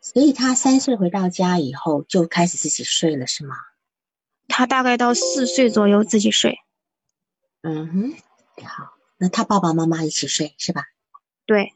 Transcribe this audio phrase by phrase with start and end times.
[0.00, 3.56] 所以他三岁回到家以后就开始自己睡了，是吗？
[4.46, 6.58] 他大概到四岁左右自己睡。
[7.62, 10.84] 嗯哼，好，那他爸爸妈妈一起睡是吧？
[11.46, 11.72] 对。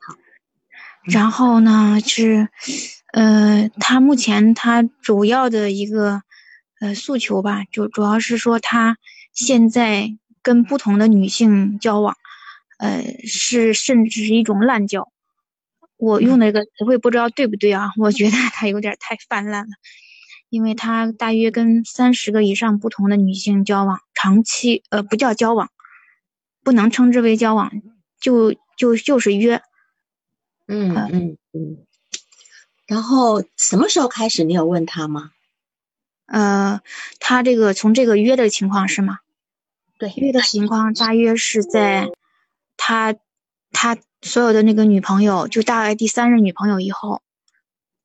[0.00, 0.16] 好。
[1.04, 2.48] 然后呢是，
[3.12, 6.22] 呃，他目前他主要的一个
[6.80, 8.96] 呃诉求吧，就主要是说他
[9.32, 12.16] 现在跟不同的女性交往，
[12.78, 15.12] 呃，是甚至是一种滥交。
[15.98, 17.92] 我用的一个词汇不知道对不对啊？
[17.98, 19.70] 我觉得他有点太泛滥了，
[20.48, 25.70] 因为他大约跟三十个以上不同的女性交往，长期呃不叫交往，
[26.64, 27.70] 不能称之为交往，
[28.18, 29.60] 就就就是约。
[30.66, 31.86] 嗯嗯嗯。
[32.92, 34.44] 然后什么时候开始？
[34.44, 35.30] 你有问他吗？
[36.26, 36.80] 呃，
[37.20, 39.20] 他这个从这个约的情况是吗？
[39.98, 42.10] 对，约的情况大约是在
[42.76, 43.14] 他
[43.70, 43.96] 他。
[44.24, 47.22] 所有的那个女朋友，就大概第三任女朋友以后，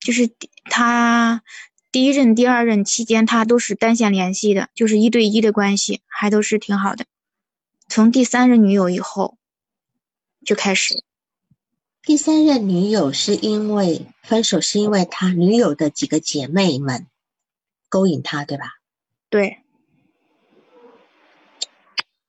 [0.00, 0.28] 就是
[0.64, 1.44] 他
[1.92, 7.04] 第一任、第二任期间，他都是单线联系的，就是一对一的关系，还都是挺好的。
[7.86, 9.38] 从第三任女友以后，
[10.44, 11.04] 就开始。
[12.08, 17.06] 第三任女友是因为分手，是因为他女友的几个姐妹们
[17.90, 18.64] 勾引他，对吧？
[19.28, 19.58] 对。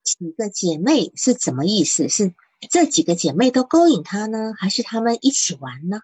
[0.04, 2.10] 几个姐妹是怎么意思？
[2.10, 2.34] 是？
[2.70, 6.02] 这几个姐妹都勾引他呢，还是他们一起玩呢？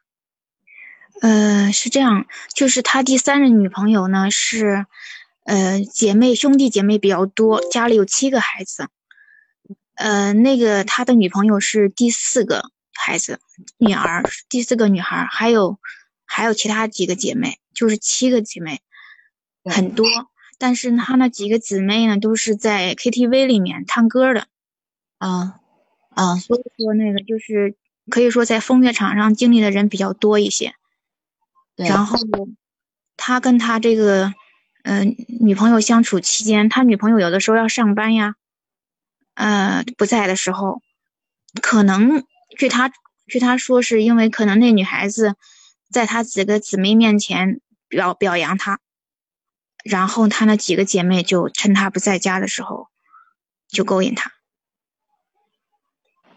[1.19, 4.85] 呃，是这样，就是他第三任女朋友呢是，
[5.43, 8.87] 呃，姐妹兄弟姐妹比较多，家里有七个孩子。
[9.95, 13.39] 呃，那个他的女朋友是第四个孩子，
[13.77, 15.79] 女儿，第四个女孩，还有
[16.25, 18.81] 还有其他几个姐妹，就是七个姐妹，
[19.63, 20.05] 很多。
[20.57, 24.47] 但是他那几个姊妹呢，都是在 KTV 里面唱歌的，
[25.17, 25.59] 啊。
[26.15, 27.75] 啊，所以说那个就是
[28.09, 30.73] 可以说在风月场上经历的人比较多一些，
[31.75, 32.17] 然后
[33.17, 34.33] 他跟他这个
[34.83, 38.35] 嗯女朋友相处期间，他女朋友有的时候要上班呀，
[39.33, 40.81] 呃不在的时候，
[41.61, 42.23] 可能
[42.57, 42.91] 据他
[43.27, 45.35] 据他说是因为可能那女孩子
[45.89, 48.79] 在他几个姊妹面前表表扬他，
[49.83, 52.87] 然后他那几个姐妹就趁他不在家的时候
[53.67, 54.31] 就勾引他。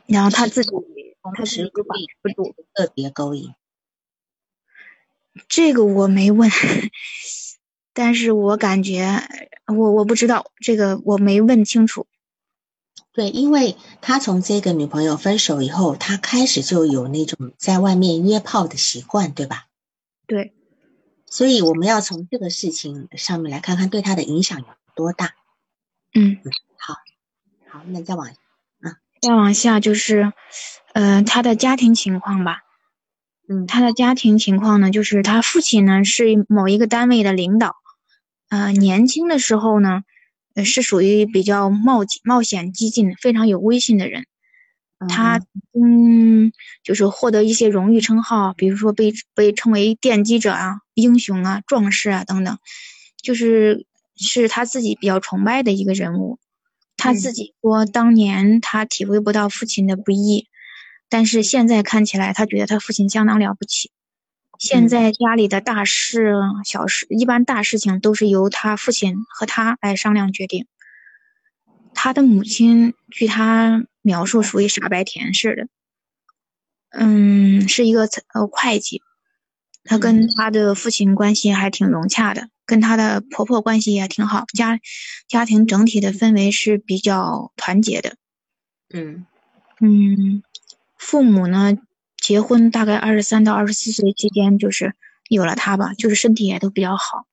[0.06, 0.70] 然后他自己
[1.22, 3.54] 同时勾引不住，特别勾引。
[5.48, 6.50] 这个我没问，
[7.92, 9.22] 但是我感觉
[9.66, 12.06] 我我不知道这个我没问清楚。
[13.12, 19.66] 对，因为他从这个女朋友分手以后，他开始就有那种在外面约炮的习惯，对吧？
[20.26, 20.54] 对。
[21.30, 25.34] 所以我们要从这个事情上面来看看对他的影响有多大。
[26.14, 26.38] 嗯，
[26.78, 26.94] 好，
[27.68, 28.96] 好，那再往啊。
[29.20, 30.32] 再往下就是，
[30.94, 32.62] 呃，他的家庭情况吧。
[33.46, 37.76] 嗯，他的家庭情况呢，就是他父亲呢是某一个单位的领导，
[38.48, 40.04] 呃，年轻的时候呢，
[40.58, 44.26] 呃，是属于比较冒冒险激进、非常有威信的人。
[45.08, 45.40] 他
[45.72, 46.50] 嗯，
[46.82, 52.58] 就是获得一些荣誉称号，比如说被被称为奠基者啊、英雄啊、壮士啊等等，
[53.22, 56.40] 就是是他自己比较崇拜的一个人物。
[56.96, 60.48] 他自己说，当年他体会不到父亲的不易，
[61.08, 63.92] 但是现在看起来，他觉得他父亲相当了不起。
[64.58, 66.34] 现在家里的大事、
[66.64, 70.66] 小事，一般大事情都是由他父亲和他来商量决定。
[71.94, 75.68] 他的母亲，据他描述，属于傻白甜似的，
[76.90, 79.02] 嗯，是一个呃会计。
[79.84, 82.48] 他跟他的父亲关系还挺融洽的。
[82.66, 84.78] 跟他的婆婆关系也挺好，家
[85.26, 88.16] 家庭整体的氛围是比较团结的。
[88.92, 89.24] 嗯
[89.80, 90.42] 嗯，
[90.98, 91.78] 父母呢，
[92.20, 94.94] 结婚大概二十三到二十四岁期间，就是
[95.28, 97.26] 有了他吧，就是身体也都比较好。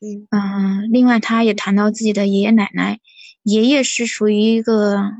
[0.00, 3.00] 嗯嗯，另外他也谈到自己的爷爷奶奶，
[3.42, 5.12] 爷爷是属于一个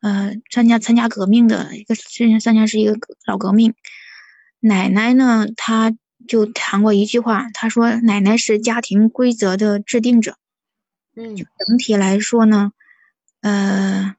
[0.00, 3.74] 呃参加参加革命的一个，虽然参加是一个老革命，
[4.60, 5.94] 奶奶呢，她。
[6.28, 10.36] 就谈过一句话，他说：“奶奶是家庭规则的制定者。”
[11.16, 12.70] 嗯，整体来说呢，
[13.40, 14.14] 呃，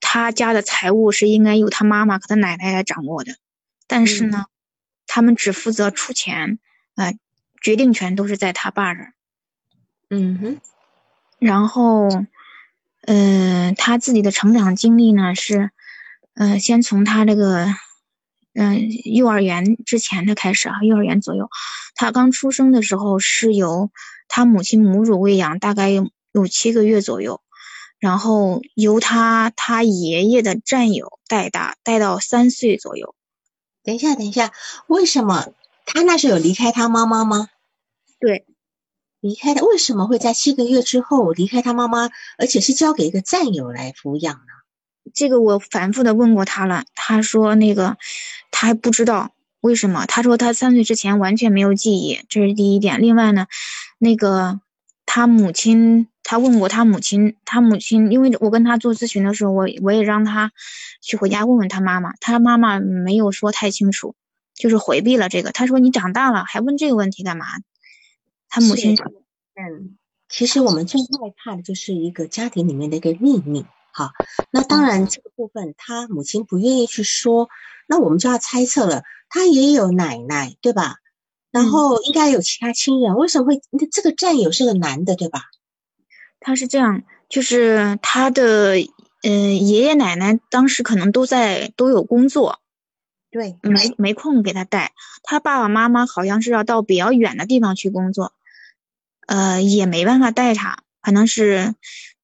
[0.00, 3.34] 他家的财务是应该由他妈妈和他奶奶来掌握的，
[3.92, 4.46] 但是呢，
[5.06, 6.58] 他们只负责出钱，
[6.94, 7.14] 呃，
[7.60, 9.12] 决定权都是在他爸这儿。
[10.08, 10.60] 嗯哼，
[11.38, 12.08] 然后，
[13.02, 15.70] 呃，他自己的成长经历呢是，
[16.34, 17.66] 呃，先从他这个。
[18.54, 21.48] 嗯，幼儿园之前的开始啊，幼儿园左右，
[21.94, 23.90] 他刚出生的时候是由
[24.28, 27.40] 他母亲母乳喂养，大概有有七个月左右，
[27.98, 33.14] 然后由他他爷爷的战友带大，带到三岁左右。
[33.84, 34.52] 等一下，等一下，
[34.86, 35.48] 为什么
[35.86, 37.48] 他那时候有离开他妈妈吗？
[38.20, 38.46] 对，
[39.20, 44.40] 离开的，为什么会在七个月之后离开他妈妈，而且是交给一个战友来抚养呢？
[45.12, 47.96] 这个我反复的问过他了，他说那个
[48.52, 50.06] 他还不知道为什么。
[50.06, 53.02] 他说他三岁之前完全没有记忆，这是第一点。
[53.02, 53.48] 另外呢，
[53.98, 54.60] 那个
[55.04, 60.50] 他母亲，他问过他母亲，他母亲，因为我跟他做咨询的时候，我我也让他
[61.02, 64.14] 去回家问问他妈妈，他妈妈没有说太清楚，
[64.54, 65.52] 就是回避了这个。
[65.52, 67.44] 他说你长大了还问这个问题干嘛？
[68.48, 69.98] 他母亲，嗯，
[70.30, 71.06] 其实我们最害
[71.36, 73.66] 怕的就是一个家庭里面的一个秘密。
[73.92, 74.12] 好，
[74.50, 77.50] 那当然这个部分他母亲不愿意去说，
[77.86, 79.02] 那我们就要猜测了。
[79.28, 80.94] 他也有奶奶，对吧？
[81.50, 83.60] 然后应该有其他亲人，为什么会？
[83.92, 85.42] 这个战友是个男的，对吧？
[86.42, 88.76] 他是这样，就是他的
[89.22, 92.60] 嗯爷爷奶奶当时可能都在都有工作，
[93.30, 94.92] 对，没没空给他带。
[95.22, 98.32] 他爸爸妈妈好像是要到比较远的地方去工作，
[99.26, 101.74] 呃，也没办法带他，可能是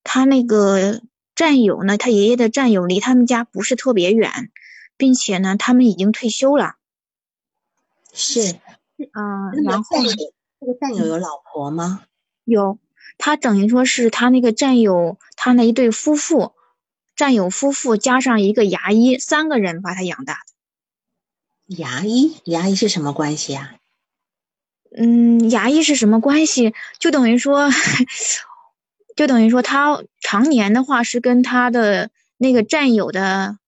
[0.04, 1.00] 他那个。
[1.38, 1.96] 战友呢？
[1.96, 4.50] 他爷爷的战友离他们家不是特别远，
[4.96, 6.74] 并且呢，他们已经退休了。
[8.12, 8.56] 是，
[8.96, 10.02] 嗯，然后
[10.58, 12.02] 这个战友有老婆吗？
[12.42, 12.80] 有，
[13.18, 16.54] 他等于说是他那个战友，他那一对夫妇，
[17.14, 21.76] 战友夫妇加上一个牙医，三个人把他养大的。
[21.76, 23.74] 牙医，牙医是什么关系啊？
[24.96, 26.72] 嗯，牙医是什么关系？
[26.98, 27.68] 就等于说。
[29.16, 33.58] 就等于说，他常年的话是跟他的那个战友的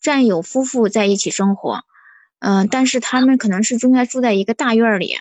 [0.00, 1.80] 战友夫妇在一起生活，
[2.38, 5.16] 嗯，但是他们可能是应该住在一个大院里。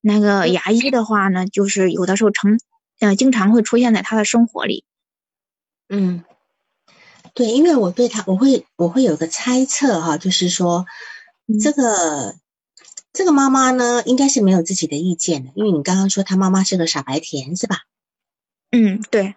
[0.00, 2.58] 那个牙医的话呢，就是有的时候成，
[3.00, 4.84] 呃，经常会出现在他的生活里。
[5.88, 6.24] 嗯，
[7.34, 10.86] 对，因为我对他，我会我会有个猜测哈，就是说，
[11.60, 12.36] 这个
[13.12, 17.84] 这个妈妈呢，应该是没有自己的意见的，因为你刚刚说他妈妈是个傻白甜，是吧？
[18.70, 19.34] 嗯，对。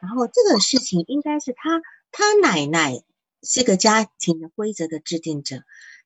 [0.00, 1.80] 然后这个事情应该是他
[2.12, 3.02] 他奶奶
[3.42, 5.62] 是个家庭的规则的制定者，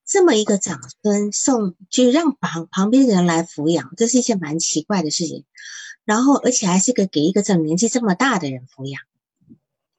[0.06, 5.44] 这么一个长孙送就让旁旁边的人来抚养，这是一件蛮奇怪的事情。
[6.04, 9.02] 然后而且还是个给一个这年纪这么大的人抚养，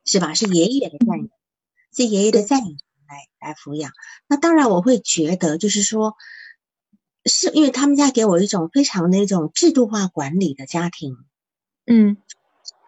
[0.05, 0.33] 是吧？
[0.33, 1.29] 是爷爷的战友，
[1.95, 2.75] 是爷爷的战友
[3.07, 3.91] 来来抚养。
[4.27, 6.15] 那当然我会觉得，就是说，
[7.25, 11.17] 是因为他们家给我一种非常那种制度化管理的家庭，
[11.85, 12.17] 嗯。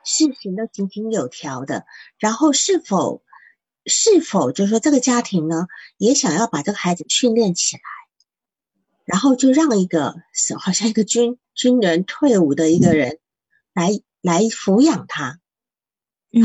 [0.06, 1.86] 事情都井井有条的，
[2.18, 3.24] 然后是否
[3.86, 7.82] 是否就是说这个家庭呢，也想要把这个孩子训练起来，
[9.06, 10.16] 然后就让一个
[10.60, 13.20] 好像一个军军人退伍的一个人
[13.74, 13.90] 来
[14.22, 15.40] 来抚养他，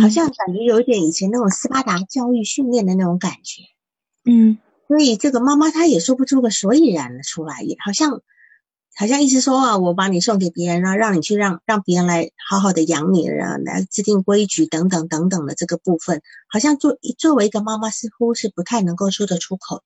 [0.01, 3.63] 好像感觉有点以前那种斯巴达教育训练的那种感觉，
[4.25, 8.23] 嗯，所以这个妈妈她也说不出个所以然出来，也好像。
[8.99, 19.85] 好像意思说啊，我把你送给别人了，让你去让让别人来好好的养你，然后来制定规矩等等等等的这个部分，好像作作为一个妈妈似乎是不太能够说得出口的。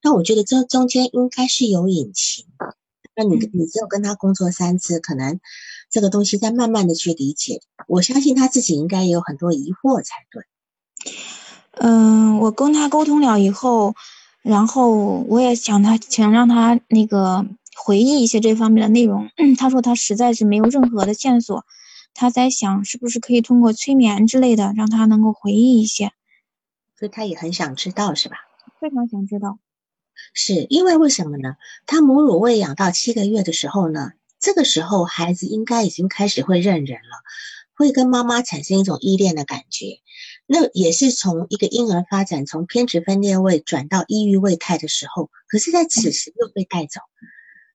[0.00, 2.76] 那我觉得这中间应该是有隐情的。
[3.16, 5.40] 那你你只有跟他工作三次，可能
[5.90, 7.60] 这个东西再慢慢的去理解。
[7.88, 10.44] 我相信他自己应该也有很多疑惑才对。
[11.72, 13.96] 嗯，我跟他沟通了以后，
[14.42, 17.44] 然后我也想他，想让他那个
[17.76, 19.30] 回忆一些这方面的内容。
[19.58, 21.64] 他说他实在是没有任何的线索，
[22.14, 26.12] 他在想是不是可以通过催眠之类的，让他能够回忆一些。
[26.98, 28.36] 所以他也很想知道，是吧？
[28.80, 29.58] 非常想知道。
[30.34, 31.56] 是因为为什么呢？
[31.86, 37.22] 他母乳喂养到七个月的时候呢，这个时候孩子应该已经开始会认人了，
[37.74, 39.98] 会跟妈妈产生一种依恋的感觉。
[40.46, 47.00] 那也是从一个婴儿发展从偏执分裂位转到抑郁位态的时候，可是，在此时又被带走。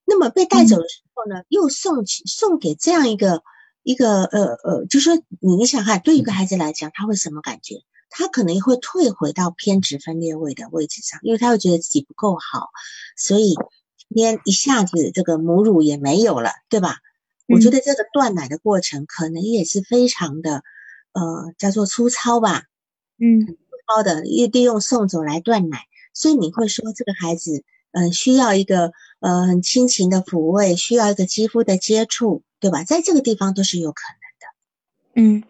[0.09, 3.43] 那么被带走的时候呢，又送去送给这样一个
[3.83, 7.83] 一个呃呃，就说你你想看，对一个孩子来讲，他会什么感觉？
[8.09, 12.69] 他可能会退回到偏执分裂位的位置上，因为他会觉得自己不够好，
[13.17, 13.53] 所以
[13.97, 16.99] 今天一下子这个母乳也没有了，对吧？
[17.49, 20.63] 我觉得这个断奶的过程可能也是非常的，
[21.11, 22.63] 呃，叫做粗糙吧，
[23.19, 23.55] 嗯，粗
[23.87, 27.63] 糙的，利利用送走来断奶，所以你会说这个孩子，
[27.97, 32.83] 嗯，需要一个呃很亲情的抚慰，需要一个肌肤的接触，对吧？
[32.83, 34.01] 在这个地方都是有可
[35.15, 35.43] 能的，嗯，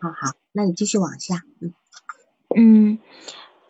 [0.00, 1.72] 好好，那你继续往下，嗯。
[2.56, 2.98] 嗯，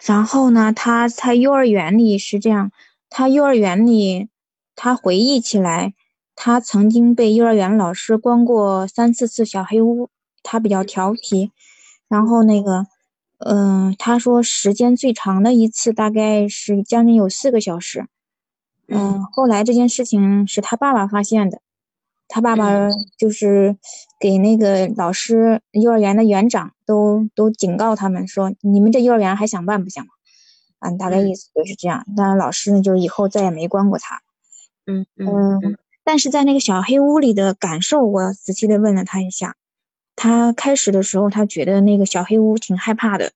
[0.01, 2.71] 然后呢，他在幼儿园里是这样，
[3.09, 4.29] 他幼儿园里，
[4.75, 5.95] 他回忆起来，
[6.35, 10.11] 他曾经被幼儿园老师关过三四次小黑屋，
[10.43, 11.51] 他比较调皮，
[12.09, 12.87] 然后那个，
[13.39, 18.07] 嗯，他说时间最长的一次大概是将近有四个小时，
[18.89, 21.61] 嗯，后来这件事情是他爸爸发现的。
[22.27, 22.89] 他爸爸
[23.19, 23.77] 就是
[24.19, 30.05] 给那个老师、幼儿园的园长都都警告他们说：“你们这幼儿园还想办不想？”
[30.81, 32.05] 啊，大概意思就是这样。
[32.17, 34.23] 当然，老师呢就以后再也没关过他。
[34.87, 35.77] 嗯嗯。
[36.03, 39.55] 但是在那个小黑屋里的感受，我仔细的问了他一下。
[40.17, 43.33] 他开始的时候，他觉得那个小黑屋挺害怕的，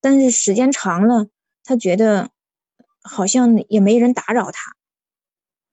[0.00, 1.28] 但是时间长了，
[1.64, 2.30] 他觉得
[3.06, 4.72] 好像也没人打扰他，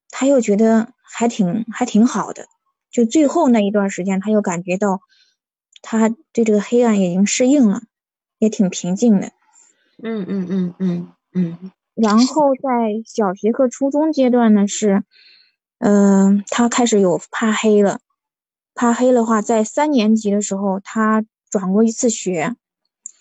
[0.10, 0.94] 他又觉得。
[1.16, 2.48] 还挺还挺好的，
[2.90, 5.00] 就最后那一段时间，他又感觉到
[5.84, 7.84] 他对这个黑暗已经适应了，
[8.40, 9.28] 也挺平静的。
[10.02, 11.72] 嗯嗯嗯嗯嗯。
[11.94, 15.04] 然后在小学和初中阶段呢，是，
[15.78, 18.00] 嗯，他开始有怕黑了。
[18.74, 22.56] 怕黑的话，在三年级的时候，他转过一次学。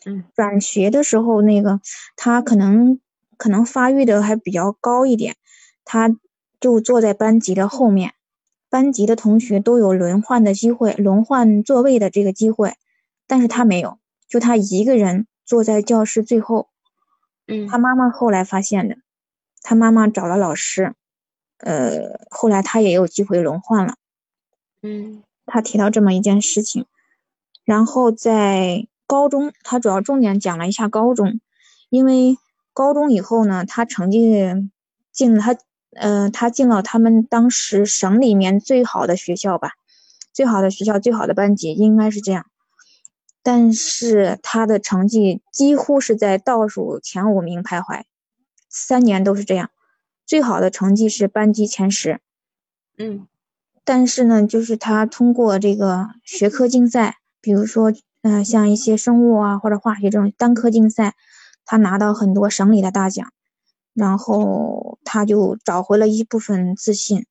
[0.07, 0.25] 嗯。
[0.35, 1.83] 转学的时候，那个
[2.17, 3.01] 他可能
[3.43, 5.35] 可能发育的还比较高一点，
[5.85, 6.17] 他。
[6.63, 8.15] 就坐在班级的后面，
[8.71, 12.77] 班级的同学都有轮换的机会，轮换座位的这个机会，
[13.27, 16.69] 但是他没有，就他一个人坐在教室最后。
[17.49, 18.99] 嗯，他妈妈后来发现的，
[19.61, 20.95] 他妈妈找了老师，
[21.59, 23.97] 呃，后来他也有机会轮换了。
[24.83, 26.87] 嗯，他提到这么一件事情，
[27.65, 31.41] 然后在高中，他主要重点讲了一下高中，
[31.91, 32.39] 因为
[32.73, 34.71] 高中以后呢，他成绩
[35.13, 35.57] 进了他。
[35.95, 39.73] 嗯，他进了他们当时省里面最好的学校吧，
[40.33, 42.47] 最好的学校，最好的班级应该是这样。
[43.43, 48.05] 但是他的成绩几乎是在倒数前五名徘徊，
[48.71, 49.69] 三年都是这样。
[50.25, 52.21] 最好的成绩是班级前十。
[52.97, 53.27] 嗯，
[53.85, 61.15] 但是呢，就是他通过这个学科竞赛，比如说，嗯，像一些生物啊或者化学这种单科竞赛，
[61.65, 63.33] 他拿到很多省里的大奖。
[63.95, 67.27] 然后他就找回了一部分自信，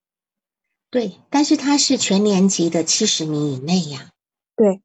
[0.92, 4.12] 对，但是他是全年级的七十名以内呀，
[4.56, 4.80] 对，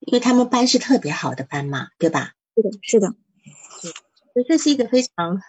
[0.00, 2.32] 因为他们班是特别好的班嘛，对吧？
[2.56, 3.14] 是的，是的，
[4.32, 5.40] 所以这是一个非常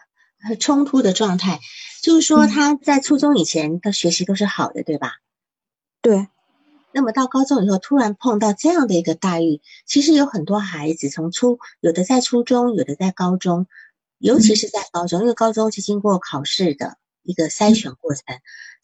[0.60, 1.60] 冲突的状态，
[2.04, 5.14] 就是说他在初中以前的学习都是好的，对吧？
[6.04, 6.28] 对，
[6.92, 13.68] 那么到高中以后突然碰到这样的一个待遇，其实有很多孩子从初有的在初中，有的在高中。
[14.22, 18.24] 尤其是在高中，因为高中是经过考试的一个筛选过程，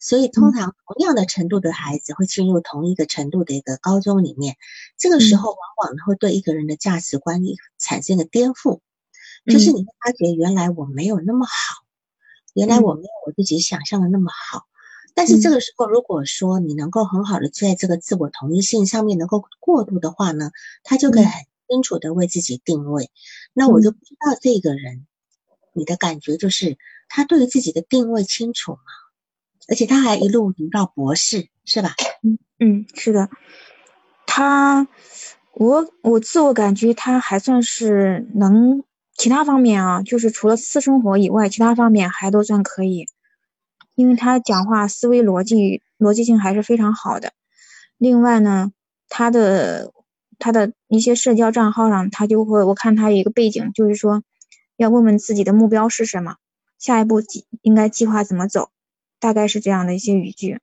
[0.00, 4.56] 所以通常同样的程度的孩子会进入同一个程度的一个高中里面。
[4.96, 5.58] 这个时候，往
[5.90, 7.42] 往会对一个人的价值观
[7.76, 8.80] 产生一个颠覆，
[9.44, 11.84] 就是你会发觉原来我没有那么好，
[12.54, 14.64] 原来我没有我自己想象的那么好。
[15.16, 20.50] 但是这个时候，如果说你能够很好的在这个自我同一性上面能够过渡的话呢，
[20.84, 21.32] 他就可以很
[21.68, 23.10] 清楚的为自己定位。
[23.54, 25.06] 那我就不知道这个人。
[25.72, 26.76] 你的感觉就是
[27.08, 28.78] 他对于自己的定位清楚吗？
[29.68, 31.94] 而且他还一路读到博士，是吧？
[32.22, 33.28] 嗯嗯，是的。
[34.26, 34.86] 他，
[35.54, 38.84] 我我自我感觉他还算是能，
[39.16, 43.08] 其他方面啊，就是除了私生活以外，其他方面还都算可以。
[43.96, 47.32] 因为他讲话思维逻辑逻辑性还是非常好的。
[47.96, 48.70] 另外呢，
[49.08, 49.92] 他的
[50.38, 54.22] 他的一些社交账号上，他就会我看他有一个背景，就是说
[54.76, 56.36] 要问问自己的目标是什么，
[56.78, 58.70] 下一步计应该计划怎么走，
[59.18, 60.60] 大概是这样的一些语句。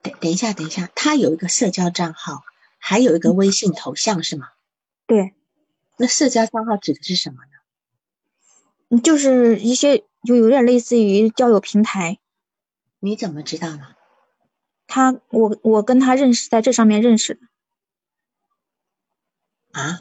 [0.00, 2.42] 等等一下，等一下，他有一个社交账号，
[2.78, 4.48] 还有一个微信头像是吗？
[5.06, 5.34] 对，
[5.98, 7.36] 那社交账号指的是什么
[8.88, 9.00] 呢？
[9.02, 12.18] 就是一些就有点类似于交友平台。
[13.04, 13.96] 你怎么知道呢？
[14.86, 17.40] 他，我我跟他认识在这上面认识的。
[19.72, 20.00] 啊？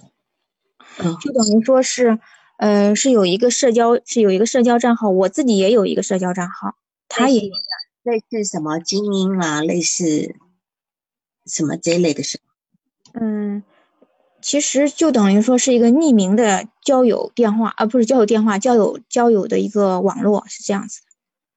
[1.19, 2.19] 就等于说是，
[2.57, 6.75] 呃，是有一个社交，是有一个社交账号，我自己也有一个社交账号，
[7.07, 7.55] 他也有。
[8.03, 10.35] 类似什么精英啊，类似
[11.45, 12.39] 什么这一类的事。
[13.13, 13.63] 嗯，
[14.41, 21.01] 其实就等于说是一个匿名的交友电话，啊不是交友电话，交友交友的一个网络是这样子。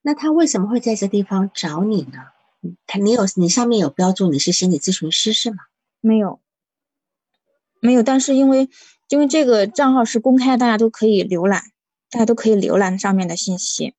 [0.05, 2.19] 那他为什么会在这地方找你呢？
[2.85, 5.57] 他你有你上面有标注你是心理咨询师是吗？
[5.99, 6.39] 没有，
[7.79, 8.03] 没有。
[8.03, 8.69] 但是因为
[9.09, 11.63] 因为这个账号是公开，大家都可以浏览，
[12.11, 13.95] 大家都可以浏览上面的信息，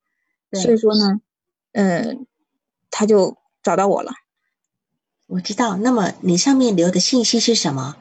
[0.52, 1.20] 所以说呢，
[1.72, 2.26] 嗯。
[2.98, 4.12] 他就找到我了，
[5.26, 5.76] 我知道。
[5.76, 7.94] 那么你上面留的信息是什么？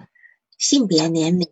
[0.58, 1.50] 性别、年龄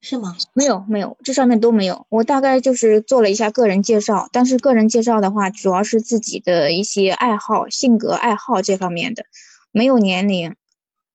[0.00, 0.36] 是吗？
[0.52, 2.06] 没有，没有，这上面都没有。
[2.08, 9.24] 我大概就是做了一下个人介绍，但是个人介绍的话，主要是自己的一些爱好、性格、爱好这方面的，
[9.72, 10.54] 没有年龄，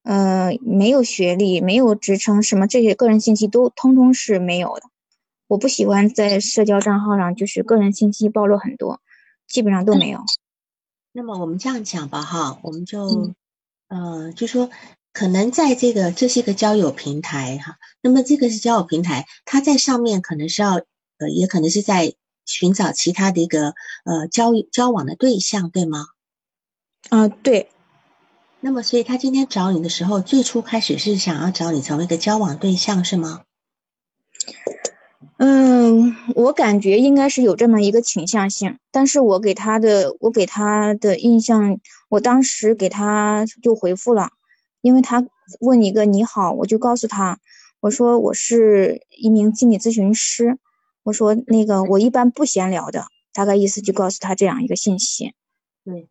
[0.04, 4.84] 嗯，没有学历，没有职称，什么这些个人信息都通通是没有的。
[5.48, 9.00] 我不喜欢在社交账号上就是个人信息暴露很多，
[9.48, 10.20] 基本上都没有。
[11.12, 13.32] 那么我们这样讲吧，哈，我们就，
[13.88, 14.70] 呃，就说
[15.14, 20.82] 可能在这个这是一个交友平台，哈，那么这个是交友平台，他在上面可能是要，
[21.20, 22.14] 呃，也可能是在
[22.46, 26.08] 寻找其他的一个呃交交往的对象，对吗？
[27.10, 27.70] 啊，对。
[28.60, 33.44] 那么，所以他今天找你的时候，最初开始是想要找你成为一个交往对象，是吗？
[35.38, 44.30] 嗯，我感觉应该是有这么一个倾向性，但是我给他的，我给他的印象，我当时给他就回复了，
[44.84, 45.26] 因为他
[45.62, 47.40] 问一个你好，我就告诉他，
[47.80, 50.60] 我说我是一名心理咨询师，
[51.04, 55.34] 我说那个我一般不闲聊的，大概意思就告诉他这样一个信息。
[55.86, 56.10] 对，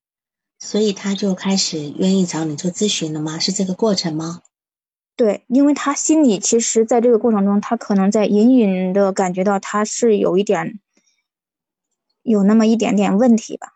[0.58, 3.38] 所以他就开始愿意找你做咨询了吗？
[3.38, 4.40] 是这个过程吗？
[5.16, 10.80] 对，因为他心里其实在这个过程中，他可能在隐隐的感觉到他是有一点，
[12.22, 13.68] 有那么一点点问题吧。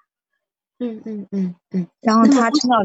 [0.78, 1.86] 嗯嗯嗯嗯。
[2.00, 2.76] 然后他听到，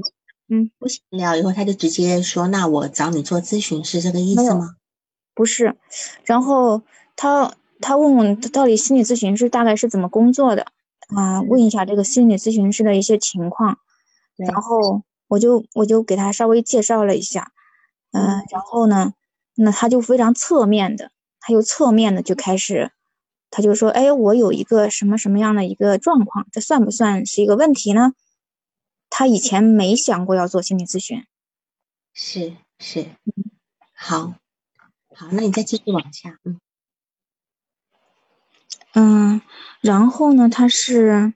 [0.53, 4.75] 嗯，不行了以后，他就直接说：“那我找你做咨询是这个意思吗？”
[5.33, 5.77] 不是，
[6.25, 6.81] 然后
[7.15, 10.67] 他他问我到底心理咨询师大概是怎么工作的
[11.15, 11.41] 啊？
[11.41, 13.77] 问一下这个心理咨询师的一些情况，
[14.35, 17.53] 然后我就我就给他稍微介绍了一下。
[18.11, 19.13] 嗯，然后呢，
[19.55, 22.91] 那他就非常侧面的，他又侧面的就开始，
[23.49, 28.11] 他就说：“哎，我有一个什么什么样的一个状况，这算不算是一个问题呢？”
[29.11, 31.23] 他以前没想过要做心理咨询，
[32.13, 33.05] 是是，
[33.93, 34.33] 好，
[35.13, 36.59] 好，那你再继续往下，嗯，
[38.93, 39.41] 嗯，
[39.81, 41.35] 然后呢，他是，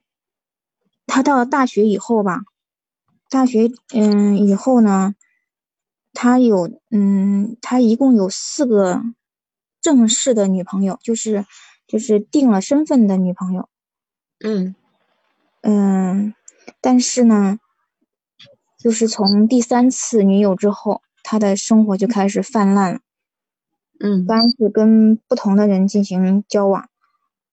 [1.06, 2.40] 他到了大学以后吧，
[3.30, 5.14] 大学，嗯，以后呢。
[6.18, 9.02] 他有，嗯，他一共有四个
[9.82, 11.44] 正式的女朋友，就是
[11.86, 13.68] 就是定了身份的女朋友，
[14.40, 14.74] 嗯。
[15.60, 16.34] 嗯，
[16.80, 17.58] 但是呢，
[18.86, 23.00] 就是从第三次女友之后，他的生活就开始泛滥了，
[23.98, 26.88] 嗯，一般是跟不同的人进行交往，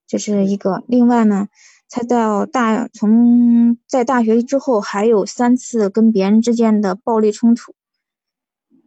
[0.06, 0.84] 这是一个。
[0.86, 1.48] 另外呢，
[1.90, 7.74] 他到大从在大学之后还有三次跟别人之间的暴力冲突。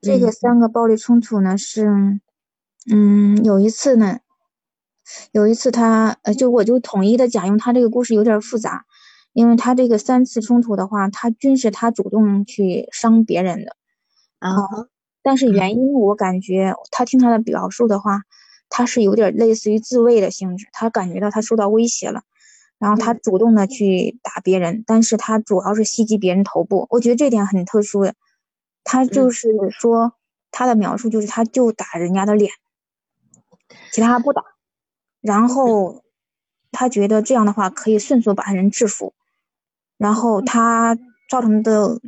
[0.01, 2.21] 这个三个暴力冲突呢是，
[2.89, 4.19] 嗯，有一次呢，
[5.33, 8.85] 有一次他呃，就我就统一的讲，用他这个故事有点复杂，
[9.37, 13.75] 因为他这个三次冲突的话，他均是他主动去伤别人的，
[14.39, 14.87] 然后，
[15.21, 18.23] 但是原因我感觉他听他的表述的话，
[18.67, 22.23] 他是有点类似于自卫的性质，他感觉到他受到威胁了，
[22.79, 28.15] 然后他主动的去打别人，但是他主要是袭击别人头部，我觉得这点很特殊的。
[28.83, 30.13] 他就是说，
[30.49, 32.51] 他的描述就是他就打人家的脸，
[33.91, 34.41] 其他不打。
[35.21, 36.01] 然后
[36.71, 39.13] 他觉得这样的话可以迅速把人制服。
[39.97, 40.97] 然后他
[41.29, 41.99] 造成的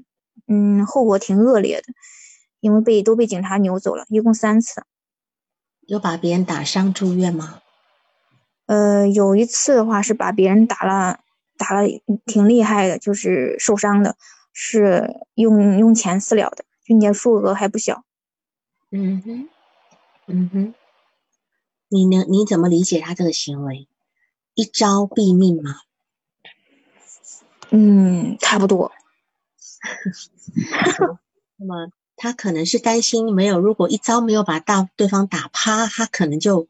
[0.47, 1.87] 嗯后果挺恶劣的，
[2.59, 4.83] 因为被都被警察扭走了，一共三次。
[5.87, 7.61] 有把别人打伤住院吗？
[8.67, 11.19] 呃，有一次的话是把别人打了，
[11.57, 11.87] 打了
[12.25, 14.15] 挺厉害的，就是受伤的，
[14.53, 16.65] 是用用钱私了的。
[16.89, 18.03] 并且数额还不小。
[18.89, 19.49] 嗯哼，
[20.25, 20.73] 嗯哼，
[21.87, 22.25] 你能？
[22.31, 23.87] 你怎么理解他这个行为？
[24.55, 25.75] 一招毙命吗？
[27.71, 28.91] 嗯，差不多。
[31.57, 36.67] 那么他可能是担心没有，如果一招没有把大对方打趴，他可能就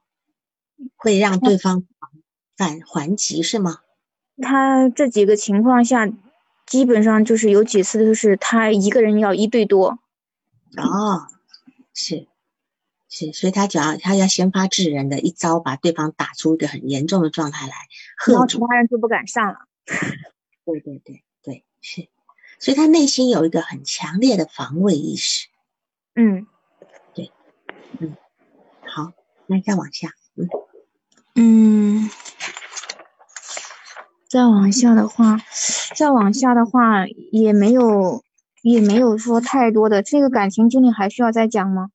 [0.96, 1.86] 会让对方
[2.58, 3.80] 反还击，是吗？
[4.42, 6.10] 他这几个情况下，
[6.66, 10.00] 基本上就是有几次都是他一个人要一对多。
[10.78, 11.28] 哦，
[11.94, 12.28] 是
[13.10, 17.74] 是，所以他只要他要先发制人的一招，把对方打出一个很严重的状态来，
[18.28, 19.60] 然后其他人就不敢上了。
[20.72, 22.08] 对对对对，是，
[22.60, 25.48] 所以他内心有一个很强烈的防卫意识。
[26.16, 26.46] 嗯，
[27.16, 27.32] 对，
[28.00, 28.16] 嗯，
[28.86, 29.14] 好，
[29.48, 30.48] 那再往下，嗯
[31.36, 32.10] 嗯。
[34.28, 35.42] 再往下的话，
[35.96, 38.24] 再往下的话也没有，
[38.62, 41.90] 也没有说太多的这个感情经历还需要再讲吗？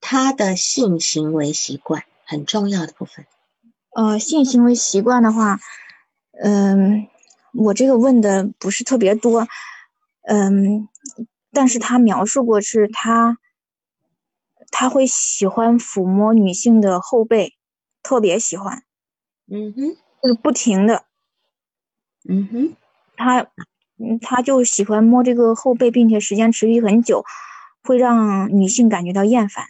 [0.00, 3.26] 他的性行为习惯很重要的部分。
[3.96, 5.58] 呃，性行为习惯的话，
[6.40, 7.08] 嗯，
[7.54, 9.46] 我这个问的不是特别多，
[10.22, 10.88] 嗯，
[11.52, 13.38] 但是他描述过是他，
[14.70, 17.54] 他会喜欢抚摸女性的后背，
[18.02, 18.82] 特别喜欢，
[19.46, 21.04] 嗯哼，就是不停的。
[22.28, 22.76] 嗯哼，
[23.16, 23.42] 他，
[23.98, 27.24] 嗯，他就喜欢摸这个后背，并且时间持续很久，
[27.82, 29.66] 会让女性感觉到厌烦。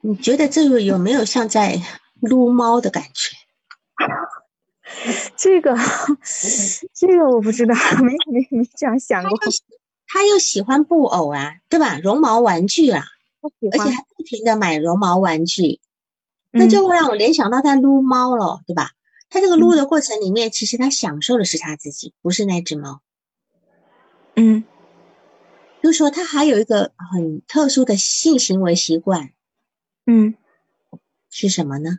[0.00, 1.82] 你觉得这个有没有像在
[2.20, 3.36] 撸猫的感觉？
[5.36, 5.76] 这个，
[6.94, 9.38] 这个我不知道，没没没这样想过。
[10.06, 11.98] 他又喜欢布偶啊，对吧？
[11.98, 13.04] 绒毛玩具啊，
[13.72, 15.80] 而且还不停的买绒毛玩具，
[16.50, 18.92] 那就会让我联想到他撸猫了，对吧？
[19.30, 23.02] 他这个撸的过程里面，其实他享受的是他自己，不是那只猫。
[24.34, 24.64] 嗯，
[25.82, 29.32] 就说他还有一个很特殊的性行为习惯。
[30.06, 30.34] 嗯，
[31.30, 31.98] 是什么呢？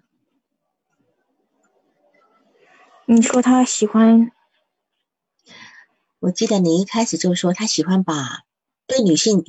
[3.12, 4.32] 你说他喜欢？
[6.20, 8.44] 我记得你一开始就说他喜欢把
[8.86, 9.44] 对女性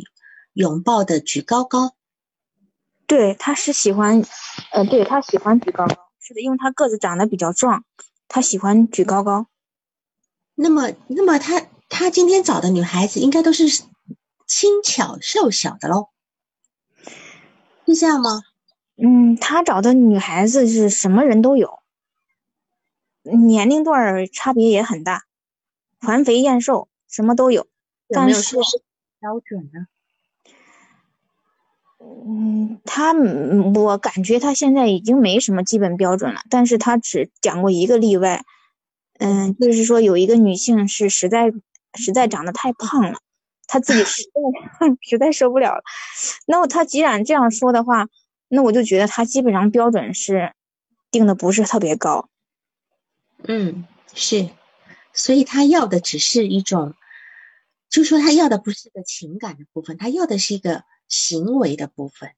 [0.54, 1.94] 拥抱的举高高。
[3.06, 4.24] 对，他是喜欢，
[4.72, 5.94] 呃，对他喜欢举高高。
[6.20, 7.84] 是的，因为他个子长得比较壮，
[8.28, 9.46] 他喜欢举高高。
[10.54, 13.68] 那么，那么他他今天找的女孩子应该都是
[14.46, 16.08] 轻巧瘦小的喽，
[17.84, 18.40] 是这样吗？
[18.96, 21.79] 嗯，他找的女孩子是什么人都有，
[23.36, 25.24] 年龄段差别也很大，
[26.00, 27.66] 环肥燕瘦什么都有。
[28.08, 28.62] 有没有说
[29.20, 29.86] 标准呢？
[32.02, 33.12] 嗯，他，
[33.74, 38.42] 我感觉他现在已经没什么基本标准了，但是他只讲过一个例外，
[39.18, 41.52] 嗯，就是说有一个女性是实在
[41.94, 43.18] 实在长得太胖了，
[43.66, 45.82] 她自己实在 实在受不了了。
[46.46, 48.08] 那么他既然这样说的话，
[48.48, 50.54] 那我就觉得他基本上标准是
[51.10, 52.28] 定的不是特别高。
[53.44, 54.48] 嗯，是，
[55.12, 56.94] 所以他要的只是一种，
[57.88, 60.84] 就说他要的不是个情感的部分，他要的是一个。
[61.12, 62.30] 行为的部分，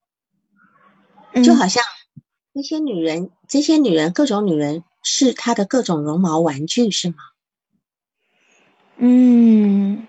[1.45, 1.85] 就好像
[2.55, 7.17] 那些女人，这些女人，各种女人是他的各种绒毛玩具，是吗？
[8.97, 10.09] 嗯，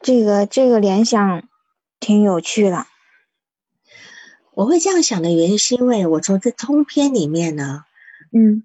[0.00, 1.46] 这个这个联想
[2.00, 2.86] 挺有趣的。
[4.54, 7.84] 我会这样想的原因，是因为我从这通篇里面呢，
[8.38, 8.64] 嗯，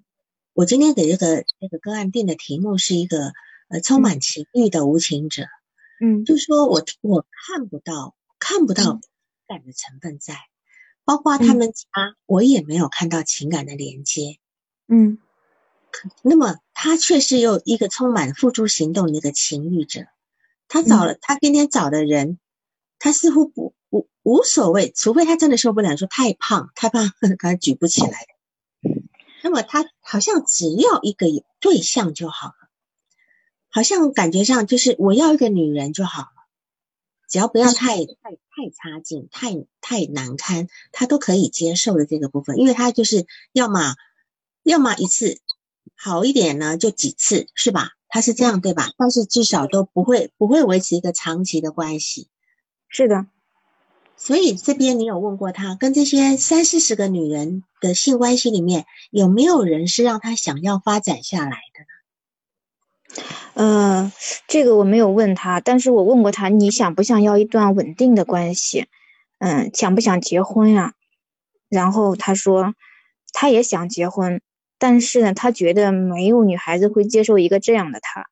[0.52, 3.32] 我今天给这个这个个案定的题目是一个
[3.68, 5.44] 呃充满情欲的无情者。
[5.98, 9.00] 嗯，就说我我看不到看不到情
[9.48, 10.36] 感的成分在，
[11.06, 11.84] 包括他们家，
[12.26, 14.36] 我也没有看到情感的连接。
[14.88, 15.16] 嗯，
[16.20, 20.04] 那么他却是又一个充满付诸行动的一个情欲者。
[20.68, 22.38] 他找了他今天找的人，
[22.98, 28.26] 他似乎不无无所谓，除非他真的受不了，说太胖太胖， 他举不起来。
[29.42, 31.26] 那么他好像只要一个
[31.60, 32.54] 对象就好了。
[33.68, 36.28] 好像感觉上就是我要一个女人就好了，
[37.28, 43.94] 只要不要太太太差劲、太太难堪，他都可以接受的这个部分，因为他就是要么
[44.62, 45.40] 要么一次
[45.96, 47.92] 好一点呢，就几次是吧？
[48.08, 48.90] 他是这样对吧？
[48.98, 52.28] 但是至少都不会不会维持一个长期的关系。
[52.88, 53.26] 是的，
[54.24, 63.24] 所以这边你有问过他，跟这些三四十个女人的性关系里面，有没有人是让他想要发展下来的呢？
[63.54, 64.12] 嗯，
[64.46, 68.86] 这个我没有问他，但是我问过他，你想不想要一段稳定的关系？
[69.40, 70.94] 嗯，想不想结婚呀？
[71.68, 72.76] 然后他说，
[73.32, 74.40] 他也想结婚，
[74.78, 78.28] 但是呢，他觉得没有女孩子会接受一个这样的他。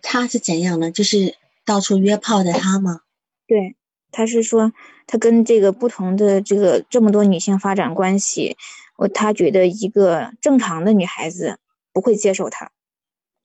[0.00, 0.90] 他是怎样呢？
[0.90, 1.36] 就是
[1.66, 3.00] 到处约炮的他吗？
[3.46, 3.76] 对，
[4.10, 4.72] 他是说
[5.06, 8.56] 他跟这个不同的这个这么多女性发展关系，
[8.96, 11.58] 我他觉得一个正常的女孩子
[11.92, 12.70] 不会接受他，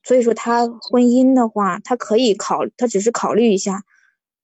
[0.02, 3.84] 所以说他婚姻的话，他可以考，他只是考虑一下，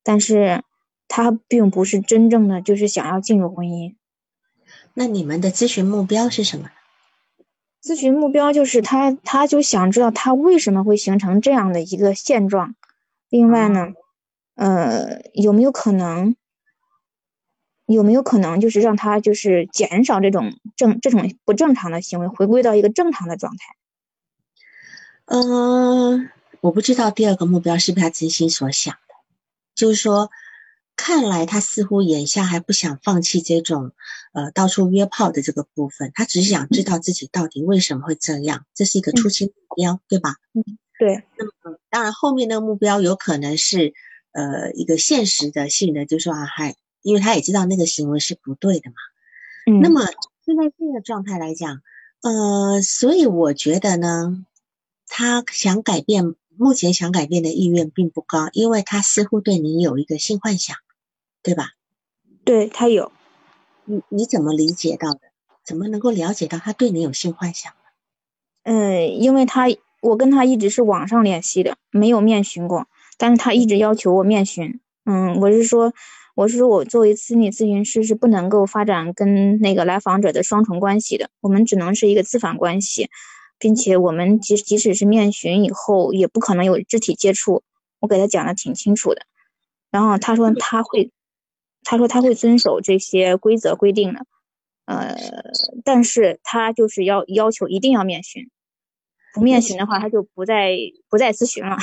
[0.02, 0.62] 但是
[1.08, 3.96] 他并不是真正的就是想要进入婚姻。
[4.94, 6.70] 那你们的咨询目标是什么？
[7.82, 12.74] 咨询目标就是他，他就想知道他为什么会形成这样的一个现状。
[13.28, 13.92] 另外呢，
[14.58, 16.34] 呃，有没有可能，
[17.86, 23.76] 有没有可能就是让他就是减少这种正这种不正常的行为，回归到一个正常的状态？
[25.26, 26.28] 嗯，
[26.60, 29.14] 我不知道第二个目标是不是他真心所想的，
[29.74, 30.30] 就是说。
[31.00, 33.92] 看来他似乎眼下还不想放弃这种，
[34.32, 36.10] 呃，到处约炮的这个部分。
[36.12, 40.34] 他只是想知道自己到底为什么会这样，这是一个初期目标，对吧？
[40.54, 40.64] 嗯，
[40.98, 41.22] 对。
[41.36, 43.94] 那么，当然后面的目标有可能是，
[44.38, 48.96] 呃，一个现实的性的，就是说啊，还因为他也知道那个行为是不对的嘛。
[49.66, 49.80] 嗯。
[49.80, 50.06] 那么
[50.46, 51.82] 现在这个状态来讲，
[52.22, 54.44] 呃，所以我觉得呢，
[55.06, 60.76] 他想改变，目前想改变的意愿并不高，因为他似乎对你有一个性幻想。
[61.40, 61.70] 对吧？
[62.44, 63.12] 对他有，
[63.84, 65.20] 你你怎么理解到的？
[65.64, 67.78] 怎么能够了解到他对你有性幻想呢？
[68.64, 69.66] 嗯，因为他
[70.02, 72.86] 我跟他一直是网上联系的，没有面询过，
[73.18, 74.80] 但是他一直要求我面询。
[75.04, 75.92] 嗯，我是说，
[76.34, 83.10] 我是说我作为心理咨询师是不能够发展跟那个来访者的双重关系的，我们只能是一个咨访关系，
[83.58, 87.62] 并且我们即即使是面询以后，也不可能有肢体接触。
[88.00, 89.22] 我给他讲的挺清楚的，
[89.90, 91.10] 然后他说他会。
[91.84, 94.26] 他说他会遵守这些规则规定的，
[94.84, 95.16] 呃，
[95.84, 98.50] 但是他就是要要求一定要面询，
[99.32, 100.76] 不面询的话他就不再
[101.08, 101.78] 不再咨询了。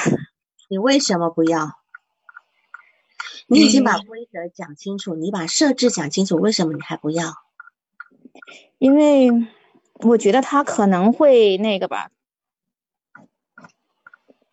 [0.67, 1.79] 你为什么不要？
[3.47, 7.33] 你已经把规则讲清楚，你把设置讲清楚，为什么你还不要？
[8.77, 9.29] 因为
[9.93, 12.09] 我觉得他可能会那个吧。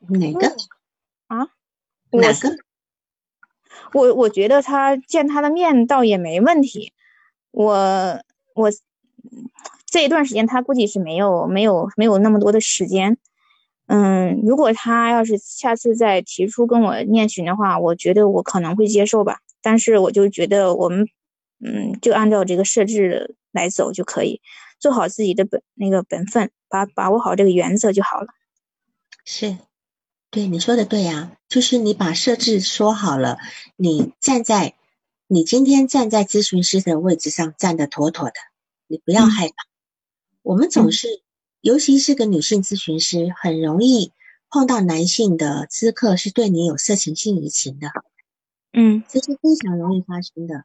[0.09, 0.55] 哪个？
[1.29, 1.48] 啊？
[2.11, 2.57] 哪个？
[3.94, 6.92] 我我觉得他见他的面倒也没问题，
[7.51, 8.22] 我
[8.55, 8.70] 我
[9.87, 13.18] 这一段时间他估计是没有没有没有那么多的时间，
[13.87, 21.09] 嗯，如果他要是下次再提出跟我念询的话，我觉得我可能会接受吧，但是我就觉得我们
[21.61, 24.40] 嗯就按照这个设置来走就可以，
[24.79, 28.29] 做好自己的本那个本分，把把握好这个原则就好了，
[29.25, 29.59] 是。
[30.31, 33.37] 对你说的对呀，就是你把设置说好了，
[33.77, 34.73] 你站在
[35.27, 38.33] 你今天站在咨询师的位置上站得妥妥的，
[38.87, 39.55] 你不要害怕。
[40.40, 41.07] 我们总是，
[41.62, 44.12] 尤其是个女性咨询师，很容易
[44.51, 47.88] 碰到男性的咨客是对你有色情性移情的，
[48.75, 50.64] 嗯，这是非常容易发生的。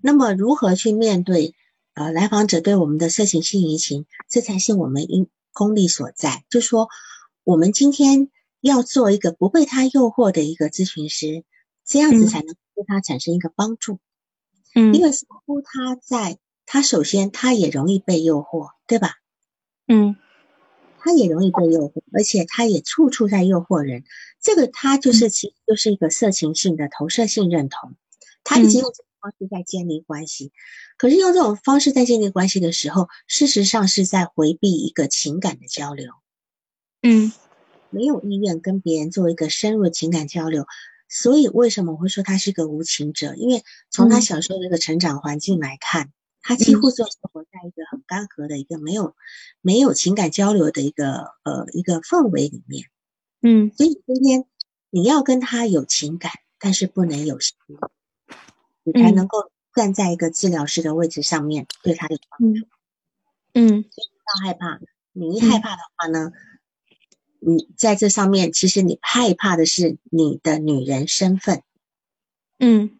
[0.00, 1.54] 那么如何去面对
[1.92, 6.44] 呃来访者对我们的色情性移情，这才是我们应功力所在。
[6.48, 6.88] 就说
[7.44, 8.30] 我们今天。
[8.60, 11.44] 要做一个不被他诱惑的一个咨询师，
[11.86, 14.00] 这样子才能对他产生一个帮助。
[14.74, 19.14] 嗯，因为似乎他在，他首先他也容易被诱惑，对吧？
[19.86, 20.16] 嗯，
[21.00, 24.04] 他也容易被诱惑，而且他也处处在诱惑人。
[24.40, 27.94] 这个他就是其实就是一个色情性的投射性认同，
[28.44, 30.52] 他一直用这种方式在建立关系。
[30.96, 36.12] 可是用这种方式在建立关系的时候，事实上是在回避一个情感的交流。
[37.02, 37.32] 嗯。
[37.90, 40.66] 没有意愿跟别人做一个深入的情感交流，
[41.08, 43.34] 所以为什么我会说他是个无情者？
[43.34, 46.12] 因为从他小时候的一个成长环境来看，
[46.48, 49.14] 他几乎就是活在一个很干涸的一个没有
[49.60, 52.88] 没有情感交流的一个呃一个氛围里面。
[53.42, 54.46] 嗯，所以今天
[54.88, 57.54] 你要跟他有情感，但是不能有心，
[58.82, 62.66] 你才能够站在一个治疗师的位置上面对他有帮助。
[63.52, 64.80] 嗯，不要害怕，
[65.12, 66.32] 你一害怕的话呢？
[67.40, 71.62] 你在这上面，其实你害怕的是你的女人身份。
[72.58, 72.97] 嗯，对。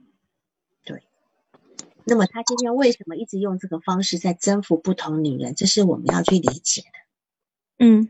[2.08, 5.54] 那么他今天为什么一直用这个方式在征服不同女人？
[5.54, 7.84] 这是我们要去理解的。
[7.84, 8.08] 嗯。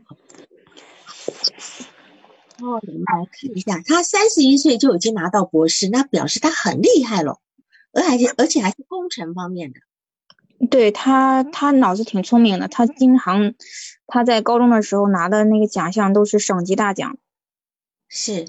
[2.61, 7.39] 哦，我们来看一下，他三十一岁就已经拿到博士，那表示他很厉害了，
[7.93, 9.79] 而且而且还是工程方面的。
[10.69, 12.67] 对他，他脑子挺聪明的。
[12.67, 13.53] 他经常，
[14.07, 17.17] 他在高中的时候拿的那个奖项都是省级大奖。
[18.09, 18.47] 是，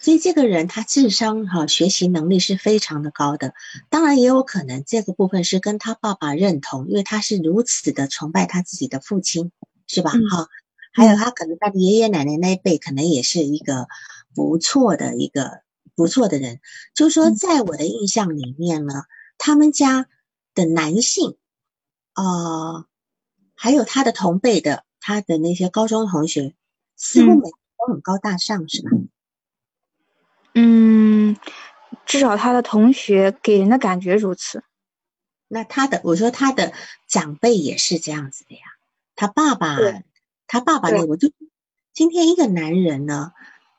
[0.00, 3.52] 所以这个人他智商哈，学习能力是非常的高的。
[3.90, 9.52] 当然也有可能这个部分是跟他爸爸认同，因为他是如此的崇拜他自己的父亲，
[9.86, 10.12] 是吧？
[10.30, 10.48] 哈，
[10.94, 13.86] 还有他可能他的爷爷奶奶那一辈可能也是一个
[14.34, 15.60] 不错的一个
[15.94, 16.60] 不错的人。
[16.94, 19.04] 就是说，在我的印象里面呢，
[19.36, 20.08] 他们家
[20.54, 21.36] 的男性，
[22.14, 22.86] 呃，
[23.54, 26.54] 还有他的同辈的，他的那些高中同学，
[26.96, 28.90] 似乎每个都很高大上，是吧？
[30.54, 31.36] 嗯，
[32.06, 34.62] 至少他的同学给人的感觉如此。
[35.48, 36.72] 那他的，我说他的
[37.08, 38.60] 长辈也是这样子的呀。
[39.16, 39.76] 他爸爸，
[40.46, 41.04] 他爸爸呢？
[41.06, 41.30] 我就
[41.92, 43.32] 今天一个男人呢，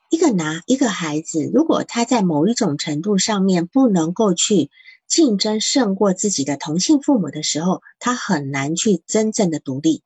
[0.09, 4.69] 一个男一个孩子，如果他在某一种程度上面不能够去
[5.07, 10.03] 竞争胜过自己的同性父母的时候，他很难去真正的独立。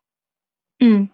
[0.80, 1.10] 嗯，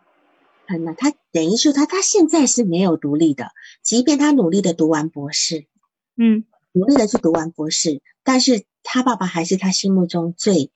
[0.66, 0.96] 很难。
[0.96, 5.68] 他等于说他他现在是没有独立的，即便他努力的读完博士，
[6.16, 10.72] 嗯，努力的去读完博士，但是他爸爸还是他心目中最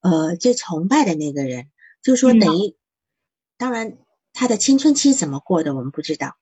[0.00, 1.70] 呃最崇拜的那个人。
[2.02, 2.76] 就是说，等于，
[3.56, 3.96] 当然，
[4.34, 6.36] 他的青春期怎么过的，我们不知道。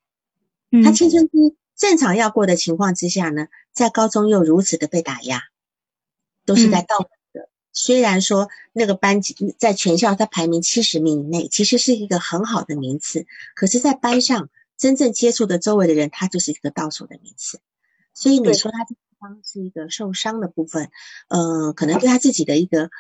[0.82, 5.42] 他青春期正常要过的情况之下呢，在高中又如此的被打压，
[6.44, 7.08] 都是在倒。
[7.72, 17.60] 虽然说那个班级在全校他排名七十名以内，其实是一个很好的名次，可是，在班上真正接触的周围的人，他就是一个倒数的名次。
[18.14, 20.90] 所以你说他这地方是一个受伤的部分，
[21.28, 22.90] 呃，可能对他自己的一个。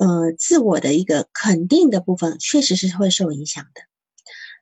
[0.00, 3.80] 呃，自我的一个肯定的部分确实是会受影响的。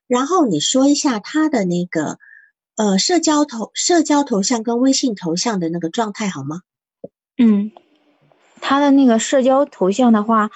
[0.07, 2.19] 然后你说一下他的那个
[2.75, 6.63] 呃社交头社交头像跟微信头像的那个状态好吗？
[7.37, 7.71] 嗯，
[8.61, 10.51] 他的那个社交头像的话，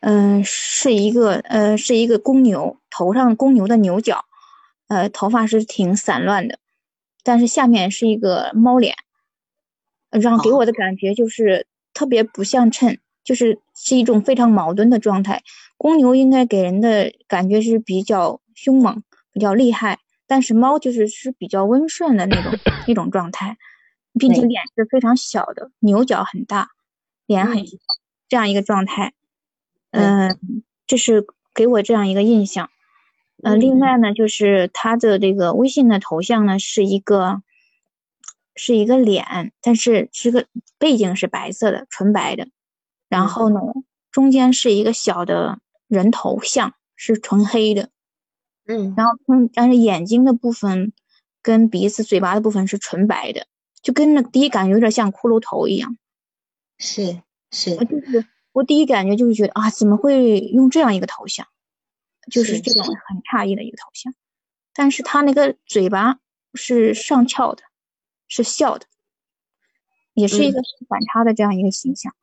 [0.00, 4.24] 嗯，是一个呃是一个公牛，头上公牛的牛角，
[4.88, 6.58] 呃，头发是挺散乱的，
[7.22, 8.94] 但是下面是一个猫脸，
[10.10, 12.98] 让给我的感觉就是特别不相称。
[13.24, 15.42] 就是是一种非常矛盾的状态。
[15.76, 22.52] 公牛应该给人的感觉是比较凶猛、比较厉害，但是猫就是是比较温顺的那种
[22.86, 23.56] 一种状态，
[24.16, 26.68] 并且脸是非常小的，牛角很大，
[27.26, 27.76] 脸很小，
[28.28, 29.12] 这样一个状态。
[29.90, 30.38] 嗯，
[30.86, 32.70] 这是给我这样一个印象。
[33.42, 37.42] 呃，另外呢，就是他的这个微信的头像呢是一个
[38.54, 40.46] 是一个脸，但是是个
[40.78, 42.48] 背景是白色的，纯白的。
[43.08, 43.60] 然后呢，
[44.10, 47.90] 中间是一个小的人头像，是纯黑的，
[48.66, 50.92] 嗯，然后嗯，但是眼睛的部分
[51.42, 53.46] 跟鼻子、嘴巴的部分是纯白的，
[53.82, 55.96] 就跟那第一感觉有点像骷髅头一样。
[56.78, 61.46] 是是，就是我第一感觉就是觉得啊，怎么会用这样一个头像？
[62.30, 64.14] 就是这种很诧异的一个头像。
[64.74, 66.18] 但是他那个嘴巴
[66.54, 67.62] 是上翘的，
[68.28, 68.86] 是笑的，
[70.12, 72.14] 也是一个反差的这样一个形象。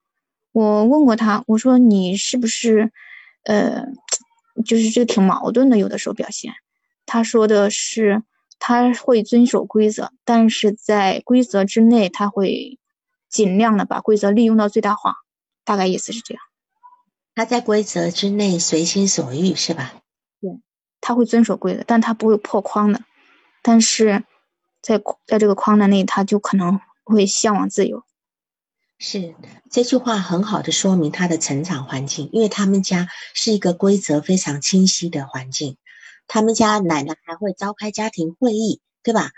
[0.52, 2.92] 我问过他，我说你是不是，
[3.44, 3.88] 呃，
[4.66, 6.54] 就是这个挺矛盾的，有的时候表现。
[7.06, 8.24] 他说的是
[8.60, 12.78] 他会遵守规则，但是在规则之内，他会
[13.34, 15.15] 尽量的把规则利用到最大化，
[15.65, 16.43] 大概意思是这样。
[17.34, 19.96] 他在规则之内随心所欲，是吧？
[20.39, 20.62] 对，
[21.02, 23.02] 他会遵守规则，但他不会破框的。
[23.63, 24.24] 但是
[24.84, 28.03] 在在这个框的内，他就可能会向往自由。
[28.99, 29.34] 是
[29.72, 35.78] 这句话很好的说明他的成长环境，因为他们家是一个规则非常清晰的环境。
[36.28, 39.32] 他们家奶奶还会召开家庭会议，对吧？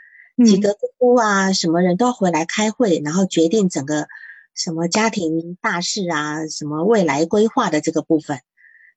[0.43, 4.07] 几个姑姑啊，什么人都要回来开会，然后决定整个
[4.53, 8.41] 什么家庭大事啊，什么未来规划的这个部分。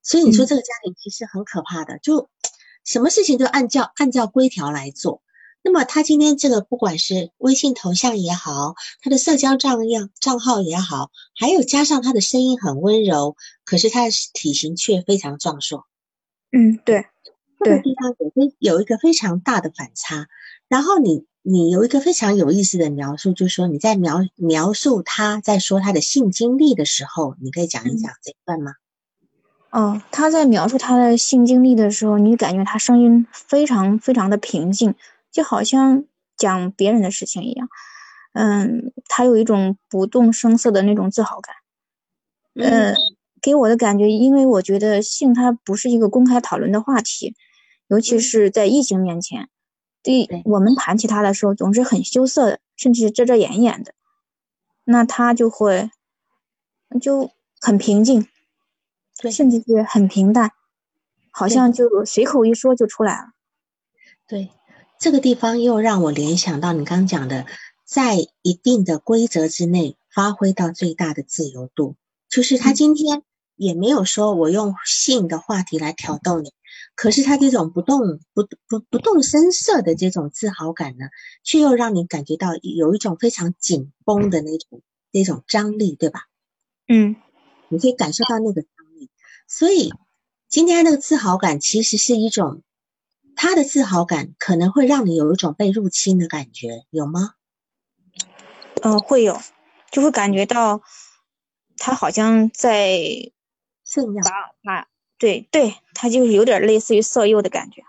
[0.02, 2.28] 所以你说这个家庭其实很可怕的，就
[2.84, 5.22] 什么事情都按照按照规条来做。
[5.60, 15.84] 那么他今天这个不管是微信头像也好，他的社交账样账号也好，还有加上他的声音很温柔，可是他的体型却非常壮硕。
[16.52, 17.06] 嗯，对，
[17.62, 20.28] 这个地方有非有一个非常大的反差。
[20.68, 28.74] 然后你你有一个非常有意思的描述，就是说你在描描述他在说他的性经历的时候，你可以讲一讲这一段吗？
[29.70, 34.94] 哦，他在描述他的性经历的时候，你感觉他声音非常非常的平静。
[35.30, 36.04] 就好像
[36.38, 37.68] 讲别人的事情一样，
[38.32, 41.54] 嗯，他有一种不动声色的那种自豪感，
[42.54, 42.96] 嗯，
[43.42, 47.36] 给我的感觉，因为我觉得性它不是一个公开讨论的话题，
[47.88, 49.50] 尤其是在异性面前，
[50.02, 53.92] 对我们谈起他的时候总是很羞涩的，甚至遮遮掩掩的，
[54.84, 55.90] 那他就会
[57.00, 57.30] 就
[57.60, 58.26] 很平静，
[59.30, 60.52] 甚至是很平淡，
[61.30, 61.72] 好像。
[61.72, 63.32] 就随口一说就出来了，
[64.26, 64.50] 对。
[65.00, 67.46] 这个地方又让我联想到你刚讲的，
[67.84, 71.94] 在一定的规则之内发挥到最大的自由度，
[72.28, 73.22] 就是他今天
[73.54, 76.52] 也没有说我用性的话题来挑逗你，
[76.98, 81.06] 可是他这种不动不不不动声色的这种自豪感呢，
[81.44, 84.82] 却又让你感觉到有一种非常紧绷的那种
[85.12, 86.22] 那种张力，对吧？
[86.88, 87.14] 嗯，
[87.68, 89.10] 你可以感受到那个张力，
[89.46, 89.92] 所以
[90.48, 92.62] 今天那个自豪感其实是一种。
[93.40, 97.34] 他的自豪感可能会让你有一种被入侵的感觉，有吗？
[98.82, 99.40] 嗯，会有，
[99.92, 100.80] 就会感觉到
[101.76, 102.98] 他好像在
[103.84, 104.22] 炫耀。
[105.18, 107.82] 他，对对，他就是有点类似于色诱的感觉。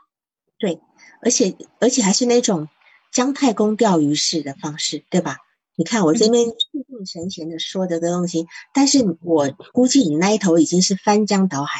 [0.57, 0.81] 对，
[1.21, 2.67] 而且而且还是那种
[3.11, 5.37] 姜太公钓鱼式的方式，对吧？
[5.75, 11.79] 你看我这边气定神闲的说的个东西，但是我估计你那一头已经是翻江倒海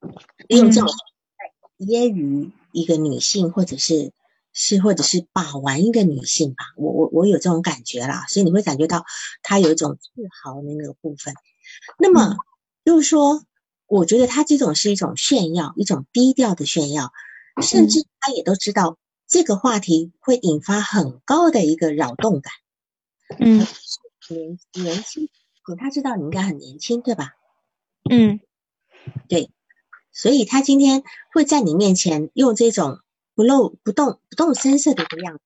[0.00, 0.14] 了，
[0.48, 0.88] 用这种。
[1.76, 4.12] 揶揄一个女性，或者是
[4.52, 9.04] 是或者是把玩一个女性吧，我我我有这种感觉啦，所以你会感觉到
[9.42, 10.08] 他有一种自
[10.40, 11.34] 豪的那个部分。
[11.98, 12.36] 那么
[12.84, 13.42] 就是说，
[13.86, 17.12] 我觉得他这种是一种炫耀，一种低调的炫耀，
[17.62, 22.52] 甚至他也都知道这个话题会引发很高的一个扰动感。
[23.38, 23.66] 嗯，
[24.28, 25.28] 年年轻，
[25.78, 27.34] 他知道你应该很年轻，对吧？
[28.10, 28.40] 嗯，
[29.28, 29.50] 对。
[30.12, 33.00] 所以他今天会在你面前用这种
[33.34, 35.42] 不露不动不动声色的一个样子，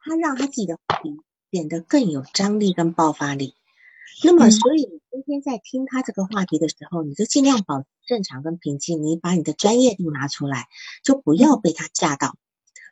[0.00, 3.54] 他让他自己的话题变得更有张力跟爆发力。
[4.24, 10.66] 那么，所以你今天在听他这个话题的时候，你就尽量保持正常跟平静，你把你的专业度拿出来，
[11.02, 12.36] 就不要被他吓到，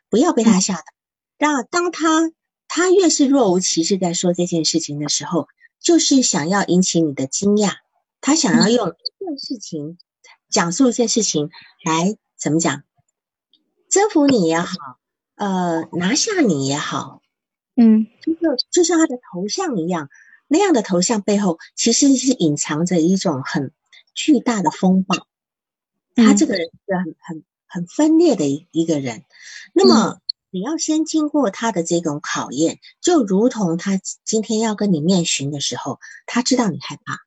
[0.09, 0.83] 不要被他吓到。
[1.37, 2.31] 让当他
[2.67, 5.47] 他越是若无其事在说这件事情的时候，
[5.79, 7.73] 就是想要引起你的惊讶，
[8.21, 9.97] 他想要用一件事情。
[10.49, 11.49] 讲述一件事情
[11.83, 12.83] 来怎么讲，
[13.89, 14.77] 征服你也好，
[15.35, 17.21] 呃，拿下你也好，
[17.75, 20.07] 嗯，就就像他的头像一样，
[20.47, 23.71] 那样的头像背后其实是隐藏着一种很
[24.13, 25.27] 巨大的风暴。
[26.15, 29.23] 他这个人是很很很分裂的一一个人，
[29.73, 30.19] 那么
[30.49, 37.19] 你要先经过他的这种考验，就如同他今天要跟你面询的时候，他知道你害怕，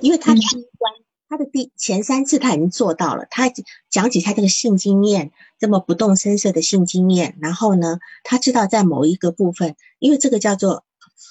[0.00, 0.92] 因为他第一关。
[1.26, 3.50] 他的第前三次他已经做到了，他
[3.90, 10.84] 讲起他这个性经验，这么不动声色的性经验，然后呢，他知道在某一个部分，因为这个叫做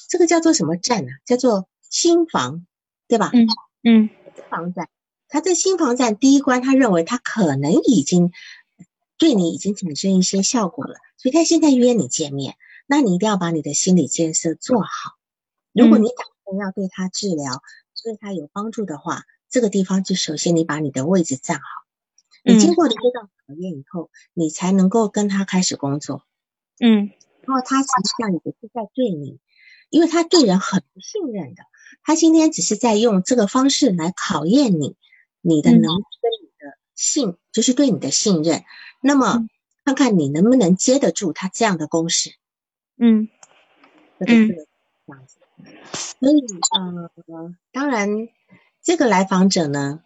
[0.09, 1.11] 这个叫做什么站呢？
[1.25, 2.65] 叫做心房，
[3.07, 3.31] 对吧？
[3.33, 3.47] 嗯
[3.83, 4.89] 嗯，心房站，
[5.27, 8.31] 他在心房站第一关，他认为他可能已经
[9.17, 12.55] 对你已经产生一些效果了，所以他现在约你见面，
[12.87, 15.17] 那你一定要把你的心理建设做好。
[15.71, 17.61] 如果你打算要对他治疗，
[18.03, 19.23] 对他有帮助的话。
[19.49, 21.63] 这个地方就首先你把你的位置站好，
[22.43, 26.25] 你经过了这段考验以后，你才能够跟他开始工作。
[26.79, 27.11] 嗯，
[27.41, 29.37] 然后他实际上也是在对你，
[29.93, 31.63] 因为他对人很不信任的，
[32.03, 34.95] 他今天只是在用这个方式来考验你，
[35.41, 38.63] 你的能力跟你的信，就是对你的信任。
[39.01, 39.47] 那么
[39.85, 42.31] 看看你能不能接得住他这样的攻势。
[42.97, 43.29] 嗯
[44.19, 45.37] 嗯，这样子。
[46.19, 46.41] 所以
[46.75, 48.27] 呃，当然。
[48.85, 50.01] 这个来访者呢，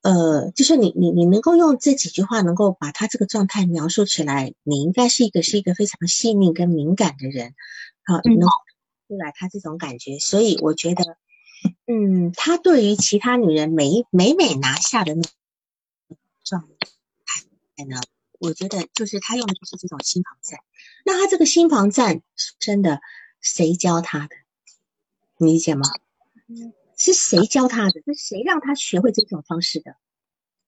[0.00, 7.54] 呃，就是你你你能够用这几句话能够把他这个状态描述起来，你应该是一个是一个非常细腻跟敏感的人，
[8.02, 8.48] 好，能
[9.06, 11.16] 出来他这种感觉，所以我觉得，
[11.86, 15.22] 嗯，他对于其他女人每每每拿下的那
[16.42, 16.68] 状
[17.76, 18.00] 态呢，
[18.38, 20.60] 我觉得就是他用的就是这种心防战。
[21.04, 22.22] 那他这个心防战
[22.58, 23.00] 真的
[23.40, 24.36] 谁教他的？
[25.38, 25.84] 你理解吗？
[26.96, 28.00] 是谁教他的？
[28.06, 29.96] 是谁让他学会这种方式的？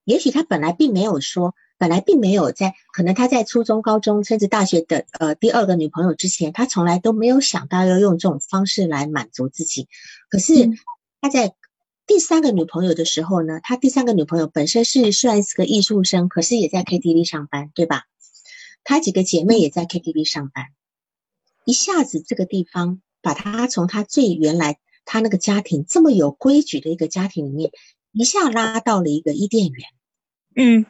[0.04, 9.88] 也许他本来并没有说，本来并没有在，可能他在初中、高中甚至大学的呃第二个女朋友之前，他从来都没有想到要用这种方式来满足自己。
[10.28, 10.70] 可是
[11.20, 11.54] 他在
[12.06, 18.04] 第三个女朋友的时候呢，他第三个女朋友本身是虽然是个艺术生，可是也在 KTV 上班，对吧？
[18.84, 20.66] 他几个姐妹也在 KTV 上班，
[21.64, 24.78] 一下子这个地方把他从他最原来。
[25.08, 27.70] 他那个家庭这么有规矩的一个家庭里面，
[28.10, 29.86] 一下拉到了一个伊甸园，
[30.56, 30.86] 嗯，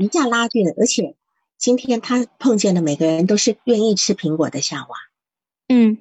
[0.00, 1.14] 一下拉近了，而且
[1.58, 4.96] 今天他碰见的每个人都是愿意吃苹果的夏娃，
[5.68, 5.98] 嗯，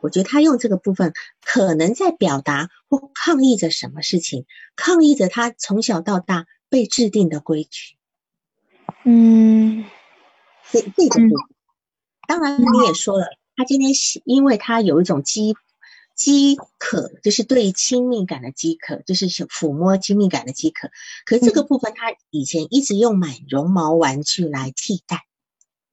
[0.00, 7.96] 我觉得他用这个部分可能在表达或抗议着什么事情，抗议着他从小到大被制定的规矩，
[9.04, 9.84] 嗯，
[10.72, 11.30] 这这个部分，
[12.26, 15.54] 当然你也说了，他今天是因为他有一种基。
[16.20, 20.90] 饥渴就是对亲密感的饥渴，就是抚摸亲密感的饥渴。
[21.24, 25.24] 可这个部分，他以前一直用买绒毛玩具来替代。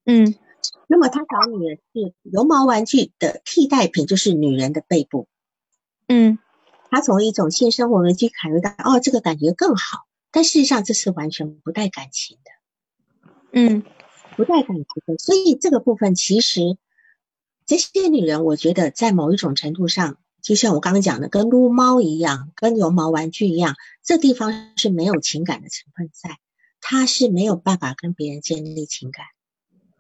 [0.04, 0.36] 嗯，
[0.88, 5.30] 那么他找女人是绒毛玩具的替代品，就是女人的背部。
[6.10, 6.40] 嗯，
[6.92, 10.00] 他从一种性生活的去考虑到，哦，这个感觉更好，
[10.32, 13.82] 但事实上这是完全不带感情的，嗯，
[14.36, 15.18] 不带感情的。
[15.20, 16.78] 所以这个部分其实
[17.68, 26.38] 这些女人，我觉得在某一种程度上，就像我刚刚讲的，跟撸猫一样，跟绒毛玩具一样，这地方是没有情感的成分在，
[26.82, 29.26] 她是没有办法跟别人建立情感。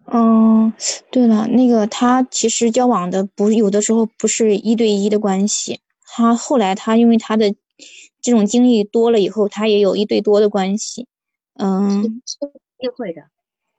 [0.10, 0.72] 嗯，
[1.12, 7.54] 对了，那个他其实交往的不有的时候不是一对一的关系，他后来他因为他的
[8.22, 11.08] 这种经历多了以后，他也有一对多的关系，
[11.56, 13.24] 嗯，一定会的。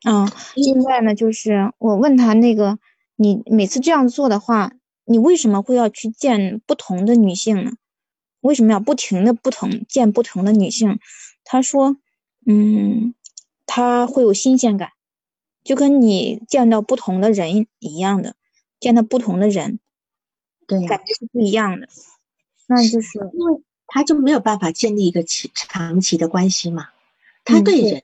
[0.06, 2.78] 嗯，现在呢，就是我问他那个，
[3.20, 4.72] 你每次这样做的话，
[5.04, 7.72] 你为什么会要去见不同的女性呢？
[8.40, 11.00] 为什么要不停的不同见不同的女性？
[11.42, 11.96] 他说，
[12.46, 13.14] 嗯，
[13.66, 14.92] 他会有新鲜感。
[15.64, 18.36] 就跟你见到不同的人一样的，
[18.78, 19.80] 见到不同的人，
[20.66, 21.88] 对，感觉是不一样的。
[22.68, 26.88] 那就是因为他就没有办法建立一个长长期的关系嘛。
[27.44, 28.02] 他对人，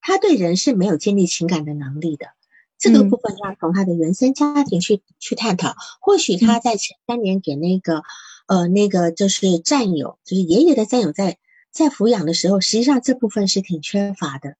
[0.00, 2.32] 他对人是没有建立情感的能力的。
[2.78, 5.74] 这个部分要从他的原生家庭去去探讨。
[6.00, 8.02] 或许他在前三年给那个
[8.46, 11.38] 呃那个就是战友，就是爷爷的战友在
[11.70, 14.56] 在抚养的时候，实际上这部分是挺缺乏的。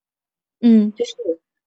[0.60, 1.12] 嗯，就是。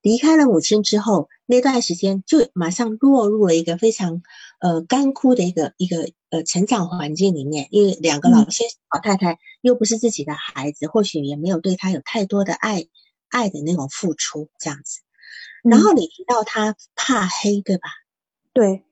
[0.03, 4.23] 离开了母亲之后，那段时间就马上落入了一个非常
[4.59, 7.67] 呃干枯的一个一个呃成长环境里面。
[7.69, 12.87] 因为两个老先生老太太又不是自己的孩子，或许也没有对他有太多的爱
[13.29, 15.01] 爱的那种付出这样子。
[15.63, 17.89] 然后你提到他怕黑，对吧？
[18.53, 18.83] 对。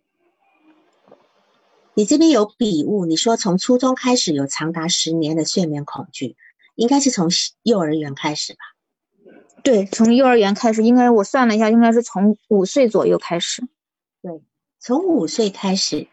[1.95, 6.37] 你这边有笔误，你说从初中开始有长达十年的睡眠恐惧，
[6.75, 7.29] 应该是从
[7.63, 8.59] 幼儿园开始吧？
[9.63, 13.63] 对，从幼儿园开始，应该我算了一下，应该是从五岁左右开始。
[14.21, 14.41] 对，
[14.79, 16.07] 从五岁开始，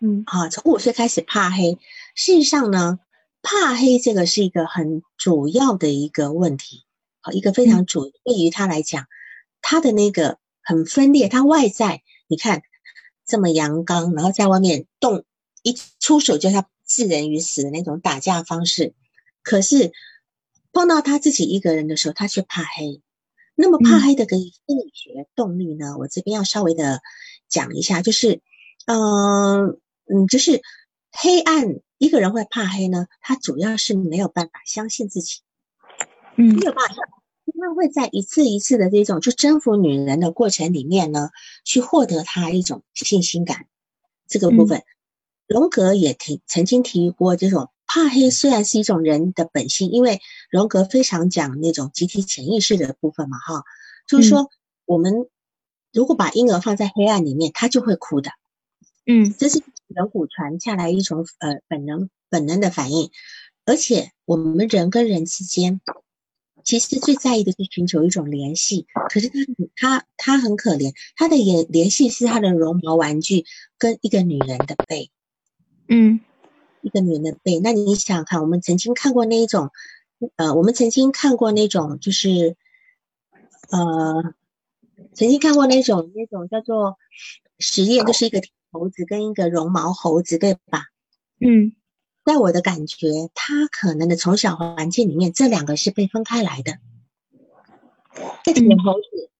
[0.00, 1.78] 嗯，啊，从五岁开始怕黑。
[2.14, 3.00] 事实上呢，
[3.40, 6.84] 怕黑这个是一个很主要的一个问题，
[7.22, 9.06] 好，一个非常主对于他来讲，
[9.62, 12.62] 他的那个很分裂，他外在你看
[13.26, 15.24] 这么阳刚，然后在外面动
[15.62, 18.94] 一出手就要置人于死的那种打架方式，
[19.42, 19.92] 可是。
[20.72, 23.02] 碰到他自己一个人的时候，他却怕黑。
[23.56, 25.96] 那么怕黑的个心理学动力呢？
[25.98, 27.00] 我这边要稍微的
[27.48, 28.40] 讲一下，就是，
[28.86, 30.62] 嗯嗯，就是
[31.10, 35.40] 黑暗，一个人会怕黑呢，他主要是没有办法相信自己，
[36.36, 36.94] 嗯，没有办法，
[37.60, 41.30] 他会在一次一次的这种去征服女人的过程里面呢，
[41.64, 43.66] 去获得他一种信心感。
[44.26, 44.82] 这个部分，
[45.46, 47.70] 荣格也提曾经提过这种。
[47.92, 53.64] 怕黑虽然是一种人的本性，因为荣格非常讲那种集体潜意识的部分嘛，哈，
[54.06, 54.48] 就是说
[54.84, 55.28] 我们
[55.92, 58.30] 如果把婴儿放在黑暗里面，他就会哭的，
[59.06, 63.10] 嗯，这是人骨传下来一种呃本能本能的反应，
[63.64, 65.80] 而且我们人跟人之间
[66.64, 69.36] 其实最在意的是寻求一种联系，可是他
[69.76, 73.44] 他他很可怜，他的联联系是他的绒毛玩具
[73.78, 75.10] 跟一个女人的背，
[75.88, 76.20] 嗯。
[76.82, 79.68] 一个女人的背，那你想想看，我们曾经看过那一种，
[80.36, 82.56] 呃，我们曾经看过那种，就是，
[83.70, 84.32] 呃，
[85.12, 86.96] 曾经看过那种那种叫做
[87.58, 88.40] 实验，就是一个
[88.72, 90.84] 猴子跟一个绒毛猴子，对吧？
[91.38, 91.72] 嗯，
[92.24, 96.78] 在我的感觉，他可能的从小环境里面，这两个是被分开来的。
[98.44, 99.30] 这铁猴子，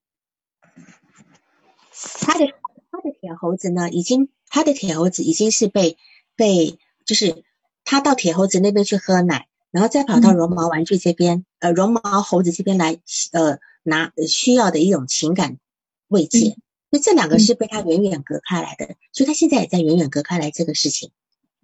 [2.20, 2.46] 他的
[2.90, 5.96] 他的铁猴子呢，已经他的铁猴子已经是被
[6.36, 6.78] 被。
[7.06, 7.42] 就是
[7.82, 13.00] 他到铁猴子那边去喝奶，然后再跑到绒毛玩具这边，呃，绒毛猴子这边来，
[13.32, 15.58] 呃，拿需要的一种情感
[16.06, 16.54] 慰藉。
[16.90, 21.10] 所以这两个是被他远远隔开来的，所以他现在也在远远隔开来这个事情。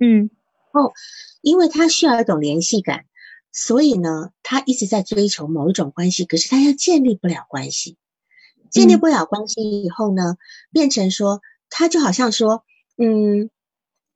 [0.01, 0.31] 嗯，
[0.77, 0.93] 哦，
[1.41, 3.05] 因为他需要一种联系感，
[3.53, 7.97] 所以呢，他一直在追求某一种关系，可是他又建立不了关系，
[8.70, 10.37] 建立不了关系以后呢，
[10.72, 12.64] 变成说，他就好像说，
[12.97, 13.51] 嗯。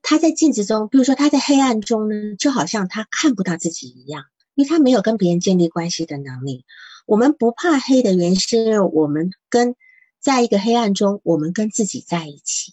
[0.02, 6.64] 他在镜子中，比如说他在黑暗中呢，就好像他看不到自己一样，因为他没有跟别人建立关系的能力。
[7.04, 9.76] 我们不怕黑的原因，是因为我们跟
[10.18, 12.72] 在一个黑暗中，我们跟自己在一起，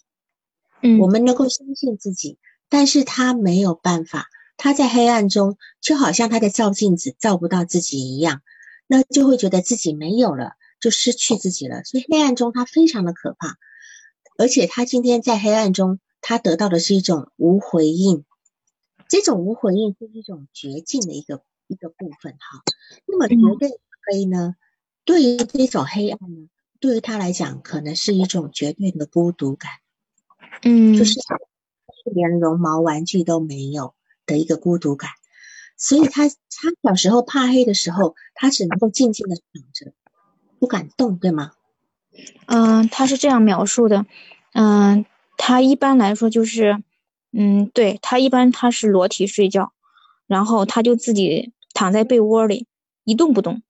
[0.82, 2.38] 嗯，我们能够相信自己。
[2.68, 8.42] 但是他没有办法，他在黑暗中，就好像他在照镜子照不到自己一样，
[8.86, 11.84] 那就会觉得自己没有了，就失去自己了。
[11.84, 13.56] 所以黑暗中他非常的可怕，
[14.36, 16.00] 而且他今天在黑暗中。
[16.20, 18.24] 他得到的是一种无回应，
[19.08, 22.60] 这种无回应是一种绝境的一个一个部分哈。
[23.06, 24.56] 那么绝对黑呢？
[25.04, 26.48] 对于这种黑暗呢，
[26.80, 29.70] 对于他来讲，可能是一种绝对的孤独感。
[30.62, 31.20] 嗯，就是
[32.08, 33.94] 连绒毛玩具都没有，
[34.26, 35.10] 的一个孤独感，
[35.76, 36.36] 所以他他
[36.82, 39.92] 小时候怕黑的时候，他只能够静静的躺着，
[40.58, 41.52] 不敢动，对吗？
[42.46, 44.04] 嗯，他是这样描述的，
[44.52, 45.04] 嗯，
[45.36, 46.82] 他一般来说就是，
[47.32, 49.72] 嗯，对他一般他是裸体睡觉，
[50.26, 52.66] 然后他就自己躺在被窝里
[53.04, 53.62] 一动不动，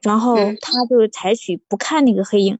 [0.00, 2.58] 然后他就采取不看那个黑影，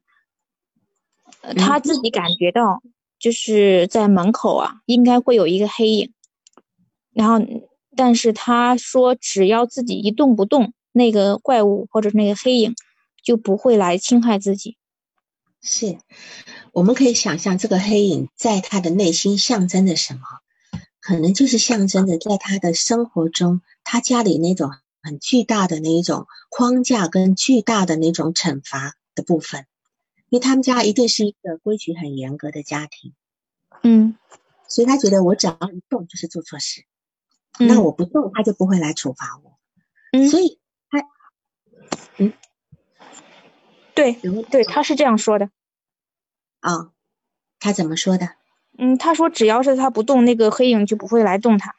[1.57, 2.81] 他自己感觉到
[3.23, 6.11] 就是在门口啊，应该会有一个黑影，
[7.13, 7.39] 然后
[7.95, 12.75] 但是他说只要自己一动不动，那个怪物或者那个黑影
[13.23, 14.75] 就不会来侵害自己。
[15.61, 15.97] 是，
[16.73, 20.19] 我们可以想象这个黑影在他的内心象征着什么？
[20.99, 24.69] 可能就是象征着在他的生活中，他家里那种
[25.01, 29.65] 很巨大的那一种框架跟巨大的那种惩罚的部分，
[30.33, 33.13] 因为他们家一定是一个规矩很严格的家庭，
[33.83, 34.17] 嗯，
[34.67, 36.85] 所以他觉得我只要一动就是做错事，
[37.59, 39.59] 那我不动他就不会来处罚我，
[40.11, 40.57] 嗯，所以
[40.89, 41.07] 他，
[42.17, 42.33] 嗯。
[43.93, 44.13] 对，
[44.49, 45.51] 对，他是这样说的。
[46.61, 46.91] 啊，
[47.59, 48.29] 他怎么说的？
[48.79, 51.75] 嗯，他说只要是他不动，那个黑影就不会来动他。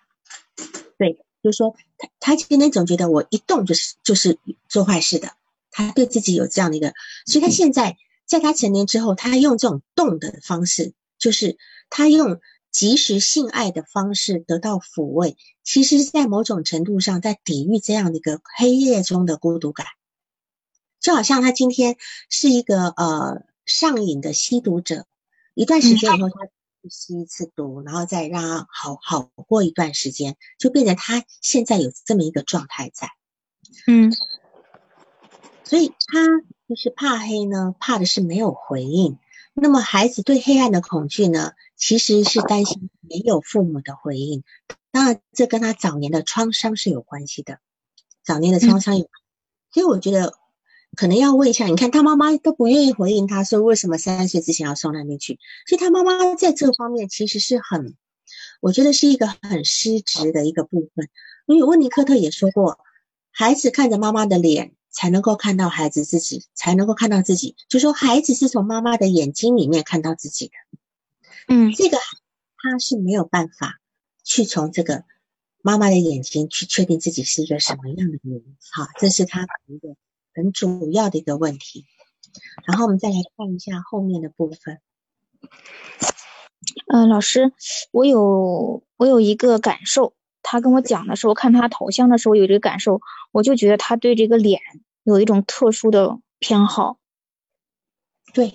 [0.96, 4.38] 对，就说他他今天总觉得我一动就是就是
[4.68, 5.32] 做坏事的，
[5.72, 6.94] 他对自己有这样的一个，
[7.26, 7.96] 所以他现在
[8.26, 11.58] 在他成年之后，他用这种动的方式，就是
[11.90, 19.86] 他用及时性爱的方式得到抚慰，其实，在某种程度上在抵御这样的一个黑夜中的孤独感。
[21.00, 21.96] 就好像他今天
[22.30, 25.06] 是一个呃上瘾的吸毒者，
[25.52, 26.34] 一段时间以后他
[26.88, 33.10] 吸一次毒，然后再让他好好过一段时间，就变成他现在有这么一个状态在。
[33.86, 34.12] 嗯，
[35.64, 36.26] 所以他
[36.66, 39.18] 其实怕黑呢，怕的是没有回应。
[39.54, 44.42] 那么孩子对黑暗的恐惧呢，其实是担心没有父母的回应。
[44.90, 47.58] 当然，这跟他早年的创伤是有关系的，
[48.24, 49.08] 早年的创伤有。
[49.72, 50.34] 所以我觉得。
[50.96, 55.40] 可能要问一下，你看他妈妈都不愿意回应，他说为什么三岁之前要送那边去？
[55.66, 57.96] 所以他妈妈在这方面其实是很，
[58.60, 61.08] 我觉得是一个很失职的一个部分。
[61.46, 62.78] 因为温尼科特也说过，
[63.32, 67.54] 孩子看着妈妈的脸，才能够看到孩子自己，才能够看到自己。
[67.68, 70.52] 就说孩子是从妈妈的眼睛里面看到自己的，
[71.48, 71.98] 嗯，这个
[72.56, 73.80] 他是没有办法
[74.22, 75.04] 去从这个
[75.60, 78.42] 妈妈的眼睛去确定自己是一个什么样的人。
[78.72, 79.94] 好，这是他一个。
[80.36, 81.86] 很主要的一个问题，
[82.66, 84.80] 然后我们再来看一下后面的部分。
[86.88, 87.52] 嗯，老师，
[87.92, 94.60] 我有我有一个感受，他跟我讲的时候，看他头像的时候有这个感受，我就觉得他对这个脸
[95.04, 96.98] 有一种特殊的偏好。
[98.32, 98.54] 对，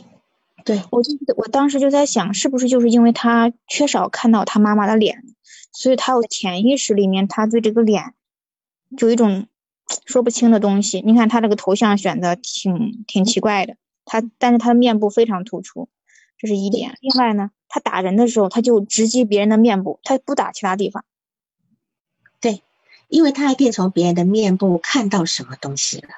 [0.65, 5.23] 对我就我当时就在想，是不是就是因为他缺少看到他妈妈的脸，
[5.71, 8.13] 所以他有潜意识里面他对这个脸
[8.89, 9.47] 有一种。
[10.05, 13.75] 说不清的东西，你看他这个头像选的挺挺奇怪的，
[14.05, 15.89] 他但是他的面部非常突出，
[16.37, 16.95] 这是一点。
[17.01, 21.03] 另外呢，他打人的时候他就直击别人的面部，他不打其他地方。
[22.39, 22.61] 对，
[23.07, 26.09] 因为他还可以从别人的面部看到什么东西了。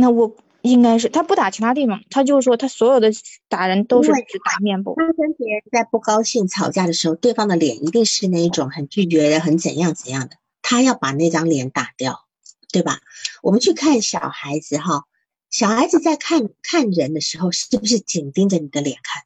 [0.00, 3.10] 那我应该是他不打其他地方，他就是说他所有的
[3.48, 4.94] 打人都是只打面部。
[4.96, 12.26] 他跟别人在不高兴吵架的时候，对方的脸一定是那一种很拒绝的、很怎样怎样的，他要把那张脸打掉。
[12.72, 13.00] 对吧？
[13.42, 15.02] 我们去看小孩子哈，
[15.50, 19.24] 小孩子在看看人的时候，是不是紧盯着你的脸看？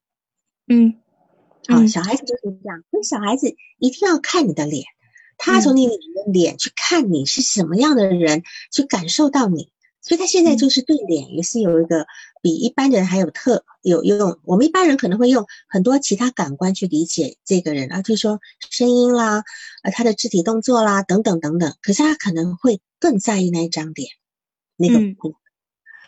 [0.66, 0.94] 嗯，
[1.68, 4.84] 好，小孩子就是这样，所以小孩子一定要看你的脸，
[5.36, 5.92] 他从你的
[6.32, 9.70] 脸去看你是什么样的人，去感受到你。
[10.06, 12.06] 所以他现在就是对脸也是有一个
[12.42, 14.38] 比一般人还有特有用。
[14.44, 18.38] 我们一般人可能会用很多其他感官去理解这个人啊，就说
[18.70, 19.44] 声音啦，
[19.82, 21.74] 呃，他的肢体动作啦，等等等等。
[21.80, 24.10] 可是他可能会更在意那一张脸，
[24.76, 25.00] 那个。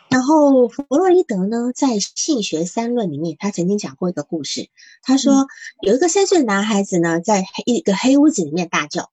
[0.09, 4.69] 然后弗洛伊德呢，在《性学三论》里面，他曾经讲过一个故事。
[5.01, 5.47] 他说
[5.81, 9.09] 有一个三岁的男孩子呢，在一个黑屋子里面大叫，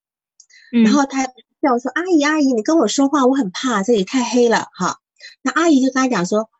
[0.70, 1.26] 然后他。
[1.64, 4.98] 叫我说阿姨阿姨，你跟我说话，我很怕，这里太黑了哈。
[5.40, 6.50] 那阿姨就跟他讲说，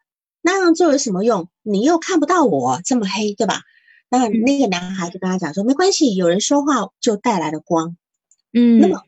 [0.41, 1.51] 那样做有什么用？
[1.63, 3.61] 你又看不到我这么黑，对吧？
[4.09, 7.99] 那那个男孩就跟他讲说，没关系，有人说话就带来了光。
[8.55, 9.03] 嗯，那么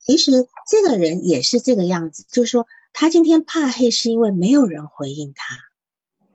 [0.00, 5.56] 其实这个人也是这个样子，就是说他今天怕黑是因为没有人回应他。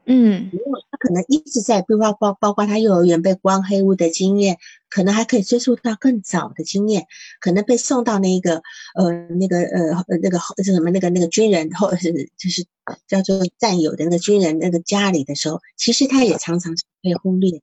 [0.06, 0.52] 嗯，
[0.90, 7.08] 他可能一直在规划，包包括他幼儿园被关黑屋的经验，可能还可以追溯到更早的经验，
[7.40, 8.62] 可能被送到那个
[8.94, 12.68] 呃那个呃那个叫什么那个那个军人或是 就是
[13.08, 17.62] 叫做战友的那个军人那个家里的时候，其实他也常常是被忽略的，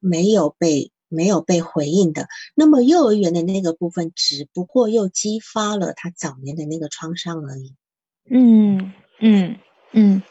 [0.00, 2.28] 没有被没有被回应的。
[2.54, 7.74] 那么幼儿园的那个部分，只不过又激发了他早年的那个创伤而已。
[8.30, 9.56] 嗯嗯
[9.90, 10.22] 嗯。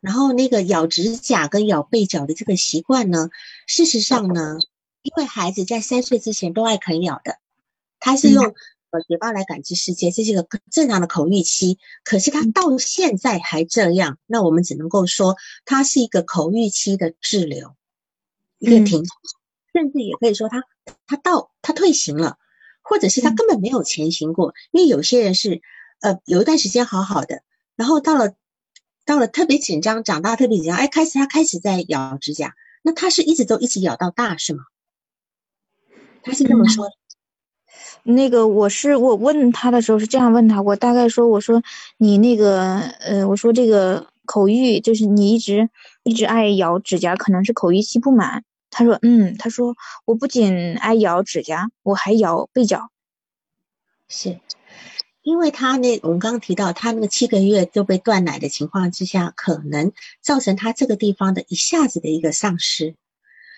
[0.00, 3.30] 然后那个咬指甲跟咬背角的这个习惯呢，
[3.66, 4.58] 事实上呢，
[5.02, 7.38] 因为孩子在三岁之前都爱啃咬的，
[8.00, 8.54] 他是用。
[8.90, 11.76] 呃，嘴巴来感知世界，这是一个正常的口欲期。
[12.04, 15.34] 可是他到现在还这样，那我们只能够说，
[15.64, 17.74] 他是一个口欲期的滞留，
[18.60, 19.02] 一个停，
[19.72, 20.62] 甚至也可以说他
[21.04, 22.38] 他到他退行了，
[22.80, 24.54] 或者是他根本没有前行过。
[24.70, 25.62] 因为有些人是，
[26.00, 27.42] 呃，有一段时间好好的，
[27.74, 28.34] 然后到了
[29.06, 34.64] 到了特别紧张，长大特别紧张，哎，开始他开始在咬指甲，那他是一直都一直咬到大是吗？
[36.22, 36.92] 他是这么说的。
[38.02, 41.62] 那个我是我问他的时候是这样问他，我大概说我说
[41.96, 45.70] 你那个呃我说这个口欲就是你一直
[46.02, 48.44] 一直爱咬指甲，可能是口欲期不满。
[48.70, 52.90] 他说嗯，他说我不仅爱咬指甲，我还咬被角。
[54.08, 54.38] 是，
[55.26, 59.90] 因为他那我们刚刚提到他那个七个月就被断奶的情况之下，可能
[60.22, 62.94] 造成他这个地方的一下子的一个丧失。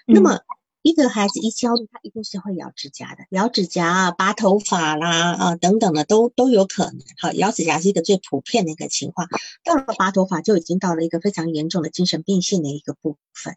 [0.06, 0.40] 那么。
[0.82, 7.00] 一个孩子一焦虑，他一定是会咬指甲的，咬指甲啊、拔头发啦啊等等的都都有可能。
[7.18, 9.28] 好，咬指甲是一个最普遍的一个情况，
[9.64, 13.56] 到了拔头发就已经到了一个非常严重的精神病性的一个部分。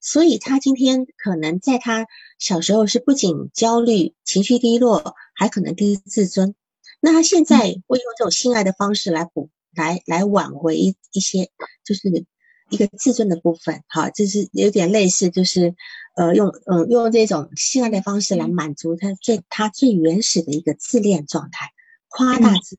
[0.00, 2.06] 所以他今天可能在他
[2.38, 6.56] 小时候是不仅焦虑、情绪低落，还可能低自尊。
[7.00, 11.50] 那他现在会用这种性爱的方式来补、来来挽回一一些，
[11.84, 12.26] 就是。
[12.70, 15.74] 一个自尊的部分，哈，就是有点类似，就是
[16.16, 21.72] 呃，用嗯用这种性爱的方式来满足他最他最原始的一个自恋状态，
[22.08, 22.76] 夸大自，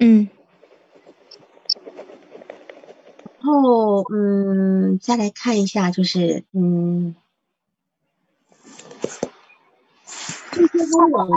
[0.00, 0.28] 嗯，
[3.38, 7.14] 然后嗯，再来看一下，就是嗯，
[10.50, 11.30] 这些拥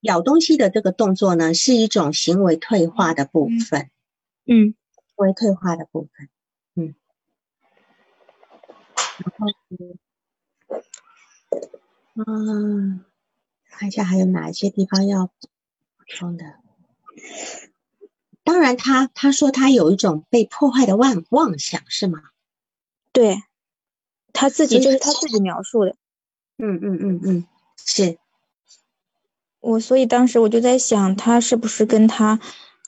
[0.00, 3.90] 咬东西的这个动作呢，是一种行为退化的部分，
[4.46, 6.28] 嗯，行为退化的部分。
[6.76, 6.94] 嗯
[9.18, 9.46] 然后
[12.14, 13.04] 嗯，
[13.68, 15.48] 看一下还有哪一些地方要补
[16.06, 16.44] 充的。
[18.42, 22.22] 当然，他他说他有一种被破坏的妄妄想，是吗？
[23.12, 23.42] 对，
[24.32, 25.96] 他自己就是他自己描述的。
[26.56, 27.46] 嗯嗯嗯嗯，
[27.84, 28.18] 是。
[29.60, 32.40] 我所以当时我就在想，他是不是跟他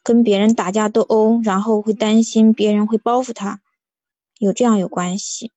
[0.03, 3.61] 跟别人打架斗殴，然后会担心别人会报复他，
[4.39, 5.53] 有这样有关系。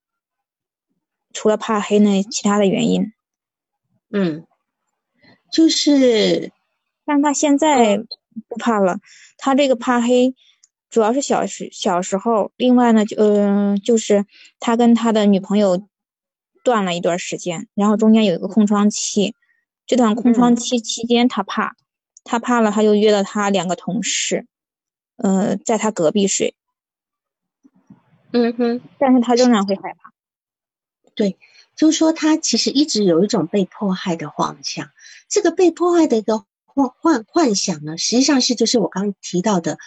[1.32, 3.12] 除了怕黑呢，其他的原因，
[4.10, 4.46] 嗯，
[5.50, 6.52] 就是，
[7.04, 7.98] 但他现在
[8.48, 8.98] 不怕了。
[9.38, 10.34] 他这个怕黑，
[10.90, 12.52] 主要是小时小时候。
[12.56, 14.26] 另外呢，就嗯，就是
[14.60, 15.88] 他跟他的女朋友
[16.62, 19.34] 断了一段时间，然后中间有一个空窗期。
[19.86, 21.76] 这段空窗期期间，他怕，
[22.24, 24.46] 他怕了，他就约了他两个同事，
[25.16, 26.54] 呃，在他隔壁睡。
[28.32, 30.12] 嗯哼，但是他仍然会害怕。
[31.14, 31.38] 对，
[31.76, 34.90] 就是说他其实一直有一种被迫害的幻想，
[35.28, 39.78] 这个被迫害的一个幻幻幻想呢，实际上是就是我刚提到的，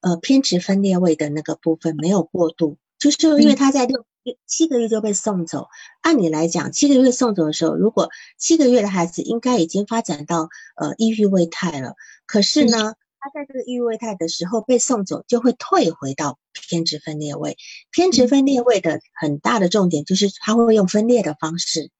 [0.00, 4.06] 呃，偏执分裂位的那个部分没有过渡，就是因为他在六
[4.46, 5.68] 七个月就被送走，
[6.00, 11.94] 按理来讲，七个月送走的时候，如果七个月的孩子应该已经发展到呃抑郁位态了，
[12.26, 12.94] 可是呢。
[13.20, 17.56] 他在这个抑郁态的时候被送走，就会退回到偏执分裂位。
[17.90, 21.90] 偏执分裂位的很大的重点就是他会用分裂的方式，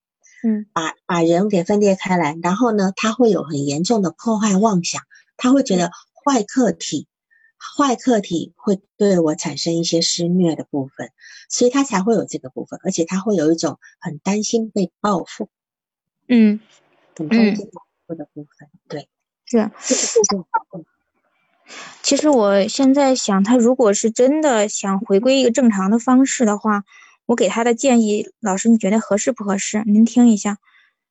[0.45, 2.39] 嗯，把把人给分裂开来。
[2.41, 5.03] 然后呢，他会有很严重的破坏妄想，
[5.37, 5.91] 他会觉得
[6.25, 7.09] 坏客体，
[7.59, 11.11] 坏客体会对我产生一些施虐的部分，
[11.49, 15.49] 所以他才会有这个部分，而且他会有一种很担心被报复，
[16.29, 16.61] 嗯，
[17.17, 19.09] 很担心报复的部分，对，
[19.45, 19.71] 是。
[22.03, 26.85] 其实我现在想，他如果是真的想回归一个正常的方式的话，
[27.27, 29.83] 我给他的建议，老师你觉得合适不合适？
[29.85, 30.57] 您听一下。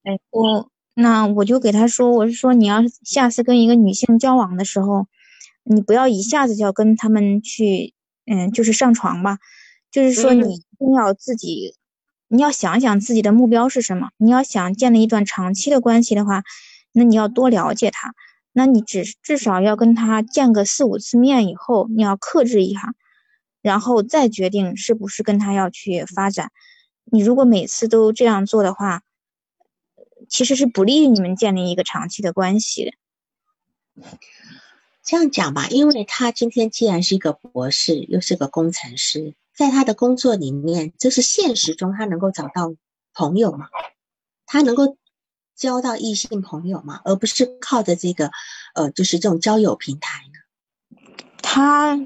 [0.03, 5.05] 哎，我那我就给他说，我是说你要下次跟一个女性交往的时候，
[5.69, 7.93] 你不要一下子就要跟他们去，
[8.25, 9.37] 嗯，就是上床吧。
[9.91, 11.75] 就是说你一定要自己，
[12.27, 14.09] 你要想想自己的目标是什么。
[14.17, 16.43] 你要想建立一段长期的关系的话，
[16.91, 18.13] 那你要多了解他。
[18.51, 22.93] 那你只至少要跟他见个四五次面以后，你要克制一下，
[23.61, 26.51] 然后再决定是不是跟他要去发展。
[27.05, 29.03] 你如果每次都这样做的话，
[30.27, 32.91] 其实是不利于你们建立一个长期的关系的。
[35.07, 42.75] 这样讲吧，因为他今天既然是一个博士，又是个工程师，在他的工作里面，就是现实中他能够找到
[43.13, 43.67] 朋友吗？
[44.45, 44.97] 他能够
[45.55, 46.99] 交到异性朋友吗？
[47.05, 48.31] 而不是靠着这个，
[48.75, 50.97] 呃，就是这种交友平台呢？
[51.41, 51.97] 他，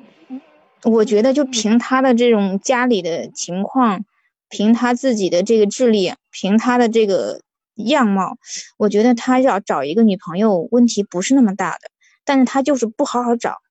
[0.83, 4.05] 我觉得就凭他的这种家里的情况，
[4.47, 7.41] 凭他自己的这个智力，凭他的这个
[7.73, 8.37] 样貌，
[8.77, 11.89] 我觉得他要找一个女朋友问题不是那么大的，
[12.23, 13.61] 但是他就是不好好找。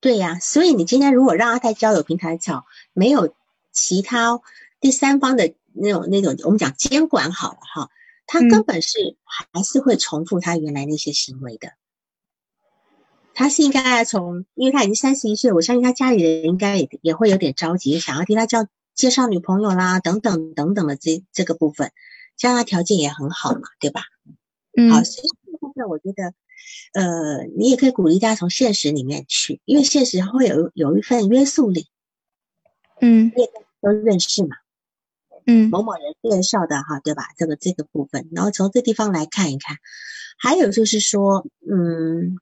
[0.00, 3.34] 对呀，所以你今天如果让他在交友平台找，没有
[3.72, 4.40] 其他
[4.78, 7.90] 第三方的那种那种，我们讲监管好了哈，
[8.24, 11.72] 他根本是还是会重复他原来那些行为的。
[13.34, 21.90] 他是应该从，因为他已经三十一岁，我相信他家里人应该也也会有点着急，想要替他叫介绍女朋友啦，等等等等的这这个部分，
[22.36, 24.02] 加上他条件也很好嘛，对吧？
[24.76, 26.34] 嗯，好，所以这个部分我觉得。
[26.92, 31.86] 呃，你也可以鼓励大家从现实里面去，因为现实会有有一份约束力。
[33.00, 33.30] 嗯，
[33.80, 34.56] 都认识嘛。
[35.46, 37.28] 嗯，某某人介绍的哈，对吧？
[37.36, 39.76] 这个这个部分，然后从这地方来看一看。
[40.38, 42.38] 还有就是说，嗯，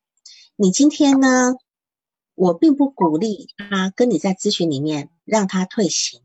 [0.56, 1.54] 你今天呢，
[2.34, 6.22] 我并不鼓励他跟你在咨询里面让他退行，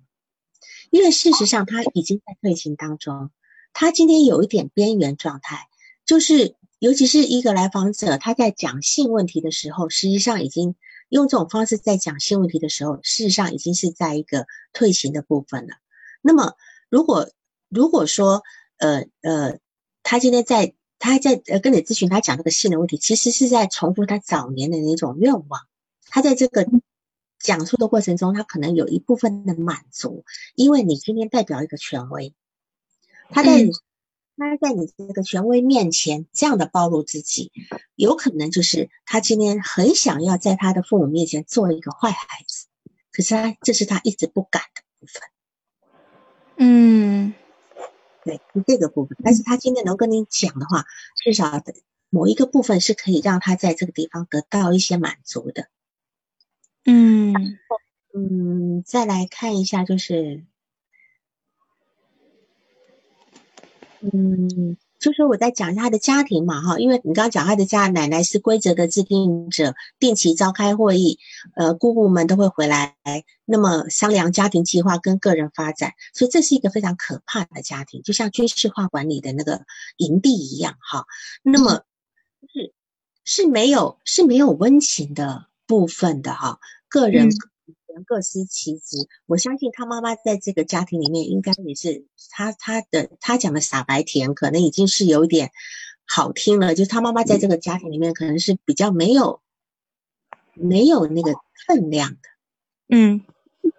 [0.91, 3.31] 因为事实上他已经在退行当中，
[3.73, 5.67] 他今天有一点边缘状态，
[6.05, 6.55] 就是。
[6.81, 10.73] 尤其是一个来访者，他在讲性问题的时候，实际上已经
[11.09, 15.75] 用这种方式在讲性问题的时候，事实上已经是在一个退行的部分了。
[16.23, 16.55] 那么，
[16.89, 17.29] 如果
[17.69, 18.41] 如果说，
[18.77, 19.59] 呃呃，
[20.01, 25.61] 他今天在他在跟你咨询他讲这个性的问题，其实是在重复他早年的那种愿望。
[26.09, 26.67] 他在这个
[27.37, 30.25] 讲述的过程中，他可能有一部分的满足，
[30.55, 32.33] 因为你今天代表一个权威，
[33.29, 33.69] 他在。
[34.49, 37.51] 他在你这个权威面前这样的暴露自己，
[37.95, 42.67] 有可能就是他今天很想要在他的父母面前做一个坏孩子，
[43.11, 45.21] 可是他这是他一直不敢的部分。
[46.57, 47.33] 嗯，
[48.23, 49.17] 对，是这个部分。
[49.23, 50.85] 但是他今天能跟你讲的话，
[51.23, 51.63] 至少
[52.09, 55.67] 某一个部分是可以让他在这个地方得到一些满足的。
[56.85, 57.33] 嗯，
[58.13, 60.43] 嗯，再来看一下就是。
[64.01, 71.19] 嗯，就说我在讲一下他的家庭嘛，哈，因为你刚刚讲他的家奶奶是规则的制定者，定期召开会议，
[71.55, 72.95] 呃，姑姑们都会回来，
[73.45, 79.61] 那么商量家庭计划跟个人发展，所以这是一个非常可怕的家庭，就像军事化管理的那个
[79.97, 81.05] 营地一样，哈，
[81.43, 81.83] 那么
[82.53, 82.73] 是
[83.23, 87.29] 是没有是没有温情的部分的，哈，个人。
[87.93, 95.51] 人各司其职，我相信他妈妈在这个家庭里面，应该也是他他的他讲的傻白甜，可能已经是有点
[96.05, 96.73] 好听了。
[96.75, 99.41] 就是他妈妈在这个家庭里面，可能是比较没有
[100.53, 101.33] 没有那个
[101.67, 102.17] 分量的，
[102.89, 103.23] 嗯，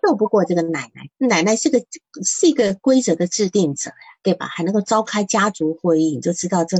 [0.03, 1.11] 斗不过这个奶奶。
[1.19, 1.85] 奶奶是个
[2.25, 4.47] 是一个规则的制定者呀，对吧？
[4.47, 6.77] 还能够召开家族会议，你就知道这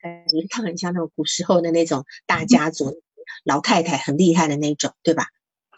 [0.00, 3.02] 感觉他很像那种古时候的那种大家族
[3.44, 5.26] 老太太，很厉害的那种，对吧？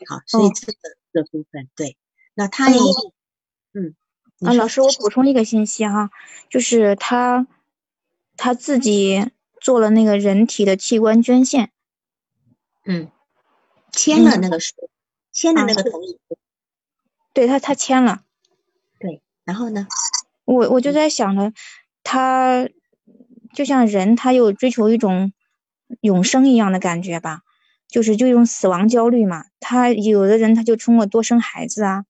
[0.07, 0.79] 好，所以这个
[1.13, 1.97] 的部分对，
[2.35, 2.79] 那他也，
[3.75, 3.95] 嗯，
[4.41, 6.11] 啊，老师，我补充一个信息哈，
[6.51, 7.47] 就是他
[8.37, 9.31] 他自己
[9.61, 11.71] 做了那个人体的器官捐献，
[12.85, 13.11] 嗯，
[13.91, 14.75] 签了那个书，
[15.33, 16.39] 签了那个同意书，
[17.33, 18.23] 对他他签了，
[18.99, 19.87] 对，然后呢，
[20.45, 21.53] 我我就在想着，
[22.03, 22.69] 他
[23.55, 25.33] 就像人，他又追求一种
[26.01, 27.43] 永生一样的感觉吧。
[27.93, 32.07] 就是就一种死亡焦虑嘛，他有的人他就通过多生孩子啊，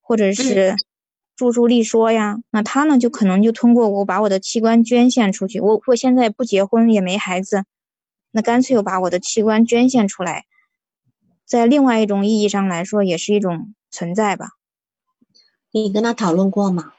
[0.00, 0.74] 或者是
[1.36, 7.64] 著书立说呀，那他呢就可能就通过我把我的器官捐献出去，我我现在不结婚也没孩子，
[8.30, 10.46] 那干脆我把我的器官捐献出来，
[11.44, 14.52] 在另外一种意义上来说也是一种存在吧。
[15.70, 16.94] 你跟他讨论过吗？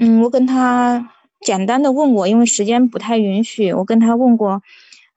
[0.00, 4.60] 嗯，我跟他简单的问过，因为时间不太允许，我跟他问过。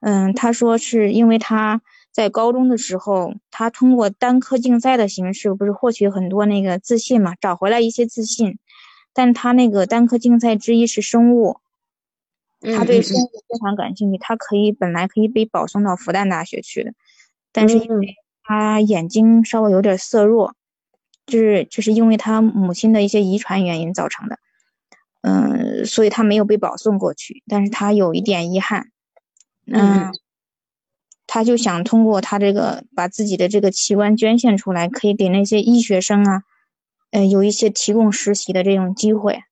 [0.06, 1.80] 嗯，他说是因为他
[2.12, 8.58] 在高中的时候，他通过单科竞赛的形式，不是获取很多那个自信嘛，找回来一些自信。
[9.14, 11.56] 但他那个单科竞赛之一是生物，
[12.60, 16.92] 他对生物非常感兴趣，他可以本来可以被保送到复旦大学去的，
[17.50, 20.54] 但是因为他眼睛稍微有点色弱，
[21.24, 24.38] 就是就是因为他母亲的一些遗传原因造成的，
[25.22, 28.90] 嗯，所以他没有被保送过去，但是他有一点遗憾。
[29.66, 30.12] 嗯，
[31.26, 36.42] 他就想通过他这个把自己的这个器官捐献出来，可以给那些医学生啊，
[37.10, 39.42] 呃，有一些提供实习的这种机会。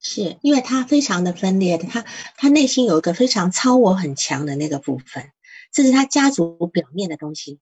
[0.00, 2.04] 是因为他非常的分裂的，他
[2.36, 5.30] 他内心有一个非常超我很强的那个部分，
[5.72, 7.58] 这是他家族表面的东西。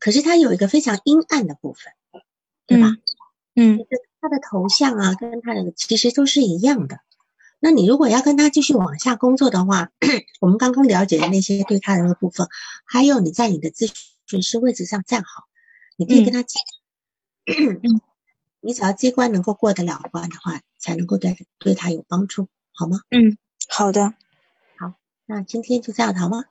[0.00, 1.92] 可是他有一个非常阴暗的部分，
[2.66, 2.88] 对吧？
[3.54, 3.78] 嗯，
[4.20, 6.98] 他的头像啊，跟他的其实都是一样的。
[7.64, 9.90] 那你如果要跟他继续往下工作的话，
[10.38, 12.46] 我们刚刚了解的那些对他人的部分，
[12.84, 13.90] 还有你在你的咨
[14.26, 15.44] 询师位置上站好，
[15.96, 16.62] 你可以跟他讲。
[18.60, 23.00] 你只要机关能够过得了关的话，才能够对对他有帮助，好吗？
[23.10, 24.12] 嗯，好的。
[24.76, 24.92] 好，
[25.24, 26.44] 那今天就这样，好吗？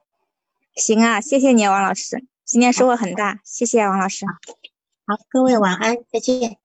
[0.75, 4.25] 行啊，谢谢你，王老师，今天收获很大，谢谢王老师。
[4.25, 6.57] 好，各位晚安，再见，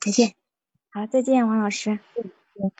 [0.00, 0.36] 再见。
[0.90, 1.98] 好，再见，王老师。
[2.54, 2.70] 嗯。